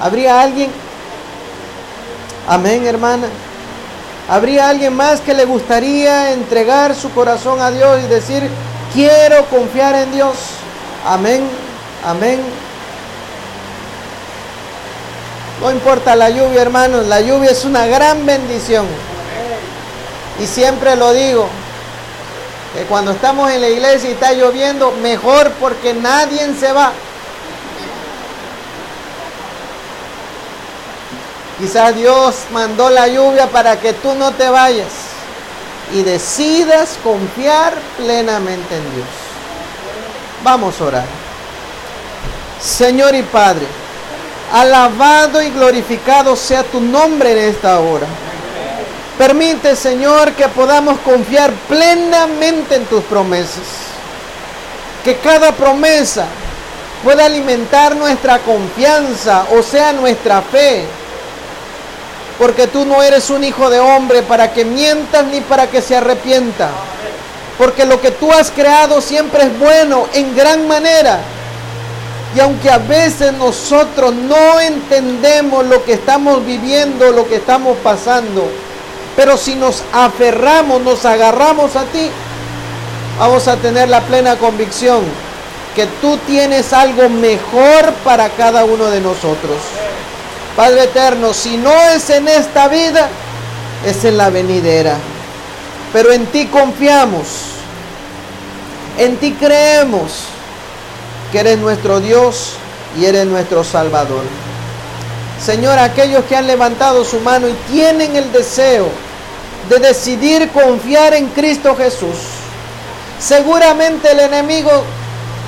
¿Habría 0.00 0.40
alguien? 0.40 0.70
Amén, 2.48 2.86
hermana. 2.86 3.26
¿Habría 4.28 4.70
alguien 4.70 4.94
más 4.94 5.20
que 5.20 5.34
le 5.34 5.44
gustaría 5.44 6.32
entregar 6.32 6.94
su 6.94 7.10
corazón 7.10 7.60
a 7.60 7.70
Dios 7.70 8.00
y 8.02 8.08
decir, 8.08 8.48
Quiero 8.96 9.44
confiar 9.50 9.94
en 9.94 10.10
Dios. 10.10 10.36
Amén, 11.04 11.46
amén. 12.02 12.40
No 15.60 15.70
importa 15.70 16.16
la 16.16 16.30
lluvia, 16.30 16.62
hermanos, 16.62 17.04
la 17.04 17.20
lluvia 17.20 17.50
es 17.50 17.66
una 17.66 17.84
gran 17.84 18.24
bendición. 18.24 18.86
Y 20.42 20.46
siempre 20.46 20.96
lo 20.96 21.12
digo, 21.12 21.46
que 22.74 22.84
cuando 22.84 23.10
estamos 23.10 23.50
en 23.50 23.60
la 23.60 23.68
iglesia 23.68 24.08
y 24.08 24.12
está 24.14 24.32
lloviendo, 24.32 24.90
mejor 25.02 25.50
porque 25.60 25.92
nadie 25.92 26.54
se 26.58 26.72
va. 26.72 26.92
Quizás 31.58 31.94
Dios 31.94 32.34
mandó 32.50 32.88
la 32.88 33.08
lluvia 33.08 33.46
para 33.48 33.78
que 33.78 33.92
tú 33.92 34.14
no 34.14 34.32
te 34.32 34.48
vayas 34.48 35.15
y 35.92 36.02
decidas 36.02 36.98
confiar 37.02 37.74
plenamente 37.96 38.76
en 38.76 38.94
Dios. 38.94 39.06
Vamos 40.42 40.80
a 40.80 40.84
orar. 40.84 41.04
Señor 42.60 43.14
y 43.14 43.22
Padre, 43.22 43.66
alabado 44.52 45.42
y 45.42 45.50
glorificado 45.50 46.36
sea 46.36 46.62
tu 46.64 46.80
nombre 46.80 47.32
en 47.32 47.50
esta 47.50 47.78
hora. 47.80 48.06
Permite, 49.18 49.76
Señor, 49.76 50.32
que 50.32 50.48
podamos 50.48 50.98
confiar 51.00 51.50
plenamente 51.68 52.76
en 52.76 52.84
tus 52.84 53.02
promesas. 53.04 53.64
Que 55.04 55.16
cada 55.18 55.52
promesa 55.52 56.26
pueda 57.02 57.24
alimentar 57.24 57.96
nuestra 57.96 58.38
confianza, 58.40 59.46
o 59.56 59.62
sea, 59.62 59.92
nuestra 59.92 60.42
fe 60.42 60.84
porque 62.38 62.66
tú 62.66 62.84
no 62.84 63.02
eres 63.02 63.30
un 63.30 63.44
hijo 63.44 63.70
de 63.70 63.80
hombre 63.80 64.22
para 64.22 64.52
que 64.52 64.64
mientas 64.64 65.24
ni 65.26 65.40
para 65.40 65.68
que 65.68 65.80
se 65.80 65.96
arrepienta. 65.96 66.70
Porque 67.58 67.86
lo 67.86 68.00
que 68.00 68.10
tú 68.10 68.30
has 68.32 68.50
creado 68.50 69.00
siempre 69.00 69.44
es 69.44 69.58
bueno 69.58 70.06
en 70.12 70.36
gran 70.36 70.68
manera. 70.68 71.20
Y 72.34 72.40
aunque 72.40 72.70
a 72.70 72.78
veces 72.78 73.32
nosotros 73.32 74.14
no 74.14 74.60
entendemos 74.60 75.64
lo 75.66 75.82
que 75.84 75.94
estamos 75.94 76.44
viviendo, 76.44 77.10
lo 77.12 77.26
que 77.26 77.36
estamos 77.36 77.78
pasando, 77.78 78.46
pero 79.16 79.38
si 79.38 79.54
nos 79.54 79.82
aferramos, 79.94 80.82
nos 80.82 81.06
agarramos 81.06 81.74
a 81.76 81.84
ti, 81.84 82.10
vamos 83.18 83.48
a 83.48 83.56
tener 83.56 83.88
la 83.88 84.02
plena 84.02 84.36
convicción 84.36 85.00
que 85.74 85.86
tú 86.02 86.18
tienes 86.26 86.74
algo 86.74 87.08
mejor 87.08 87.92
para 88.04 88.28
cada 88.30 88.66
uno 88.66 88.86
de 88.86 89.00
nosotros. 89.00 89.56
Padre 90.56 90.84
eterno, 90.84 91.34
si 91.34 91.58
no 91.58 91.70
es 91.94 92.08
en 92.08 92.28
esta 92.28 92.66
vida, 92.68 93.08
es 93.84 94.04
en 94.06 94.16
la 94.16 94.30
venidera. 94.30 94.96
Pero 95.92 96.12
en 96.12 96.24
ti 96.26 96.46
confiamos, 96.46 97.26
en 98.96 99.18
ti 99.18 99.32
creemos 99.32 100.24
que 101.30 101.40
eres 101.40 101.58
nuestro 101.58 102.00
Dios 102.00 102.54
y 102.98 103.04
eres 103.04 103.26
nuestro 103.26 103.64
Salvador. 103.64 104.24
Señor, 105.44 105.78
aquellos 105.78 106.24
que 106.24 106.36
han 106.36 106.46
levantado 106.46 107.04
su 107.04 107.20
mano 107.20 107.48
y 107.48 107.52
tienen 107.70 108.16
el 108.16 108.32
deseo 108.32 108.88
de 109.68 109.78
decidir 109.78 110.50
confiar 110.52 111.12
en 111.12 111.28
Cristo 111.28 111.76
Jesús, 111.76 112.16
seguramente 113.20 114.10
el 114.10 114.20
enemigo 114.20 114.70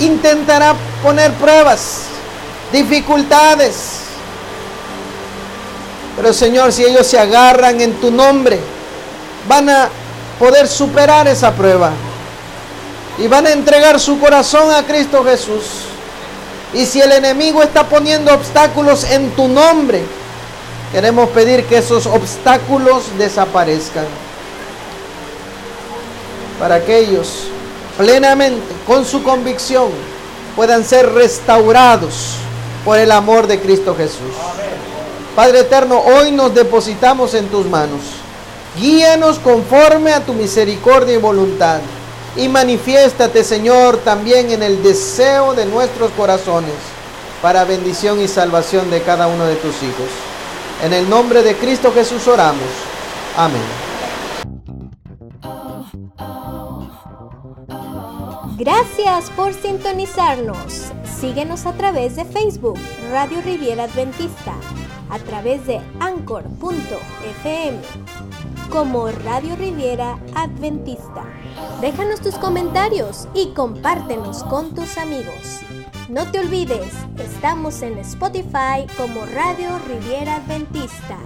intentará 0.00 0.74
poner 1.02 1.32
pruebas, 1.34 2.02
dificultades, 2.70 4.07
pero 6.18 6.34
Señor, 6.34 6.72
si 6.72 6.84
ellos 6.84 7.06
se 7.06 7.16
agarran 7.16 7.80
en 7.80 7.94
tu 8.00 8.10
nombre, 8.10 8.58
van 9.46 9.70
a 9.70 9.88
poder 10.36 10.66
superar 10.66 11.28
esa 11.28 11.52
prueba. 11.52 11.92
Y 13.18 13.28
van 13.28 13.46
a 13.46 13.52
entregar 13.52 14.00
su 14.00 14.18
corazón 14.18 14.72
a 14.72 14.84
Cristo 14.84 15.22
Jesús. 15.24 15.84
Y 16.74 16.86
si 16.86 17.00
el 17.00 17.12
enemigo 17.12 17.62
está 17.62 17.84
poniendo 17.88 18.34
obstáculos 18.34 19.04
en 19.04 19.30
tu 19.30 19.46
nombre, 19.46 20.02
queremos 20.90 21.28
pedir 21.30 21.64
que 21.66 21.78
esos 21.78 22.06
obstáculos 22.06 23.16
desaparezcan. 23.16 24.06
Para 26.58 26.84
que 26.84 26.98
ellos 26.98 27.44
plenamente, 27.96 28.74
con 28.88 29.04
su 29.04 29.22
convicción, 29.22 29.90
puedan 30.56 30.84
ser 30.84 31.12
restaurados 31.12 32.34
por 32.84 32.98
el 32.98 33.12
amor 33.12 33.46
de 33.46 33.60
Cristo 33.60 33.94
Jesús. 33.94 34.34
Padre 35.38 35.60
eterno, 35.60 36.00
hoy 36.00 36.32
nos 36.32 36.52
depositamos 36.52 37.32
en 37.34 37.46
tus 37.46 37.64
manos. 37.66 38.00
Guíanos 38.76 39.38
conforme 39.38 40.12
a 40.12 40.26
tu 40.26 40.34
misericordia 40.34 41.14
y 41.14 41.18
voluntad. 41.18 41.78
Y 42.34 42.48
manifiéstate, 42.48 43.44
Señor, 43.44 43.98
también 43.98 44.50
en 44.50 44.64
el 44.64 44.82
deseo 44.82 45.54
de 45.54 45.64
nuestros 45.64 46.10
corazones, 46.16 46.74
para 47.40 47.62
bendición 47.62 48.20
y 48.20 48.26
salvación 48.26 48.90
de 48.90 49.00
cada 49.02 49.28
uno 49.28 49.44
de 49.44 49.54
tus 49.54 49.80
hijos. 49.84 50.08
En 50.82 50.92
el 50.92 51.08
nombre 51.08 51.44
de 51.44 51.54
Cristo 51.54 51.92
Jesús 51.94 52.26
oramos. 52.26 52.68
Amén. 53.36 53.62
Gracias 58.56 59.30
por 59.36 59.54
sintonizarnos. 59.54 60.90
Síguenos 61.20 61.64
a 61.64 61.74
través 61.74 62.16
de 62.16 62.24
Facebook, 62.24 62.76
Radio 63.12 63.40
Riviera 63.40 63.84
Adventista 63.84 64.54
a 65.10 65.18
través 65.18 65.66
de 65.66 65.80
anchor.fm 66.00 67.78
como 68.70 69.08
Radio 69.08 69.56
Riviera 69.56 70.18
Adventista. 70.34 71.24
Déjanos 71.80 72.20
tus 72.20 72.34
comentarios 72.36 73.28
y 73.34 73.48
compártenos 73.54 74.44
con 74.44 74.74
tus 74.74 74.98
amigos. 74.98 75.60
No 76.08 76.30
te 76.30 76.40
olvides, 76.40 76.92
estamos 77.18 77.82
en 77.82 77.98
Spotify 77.98 78.86
como 78.96 79.26
Radio 79.26 79.78
Riviera 79.88 80.36
Adventista. 80.36 81.18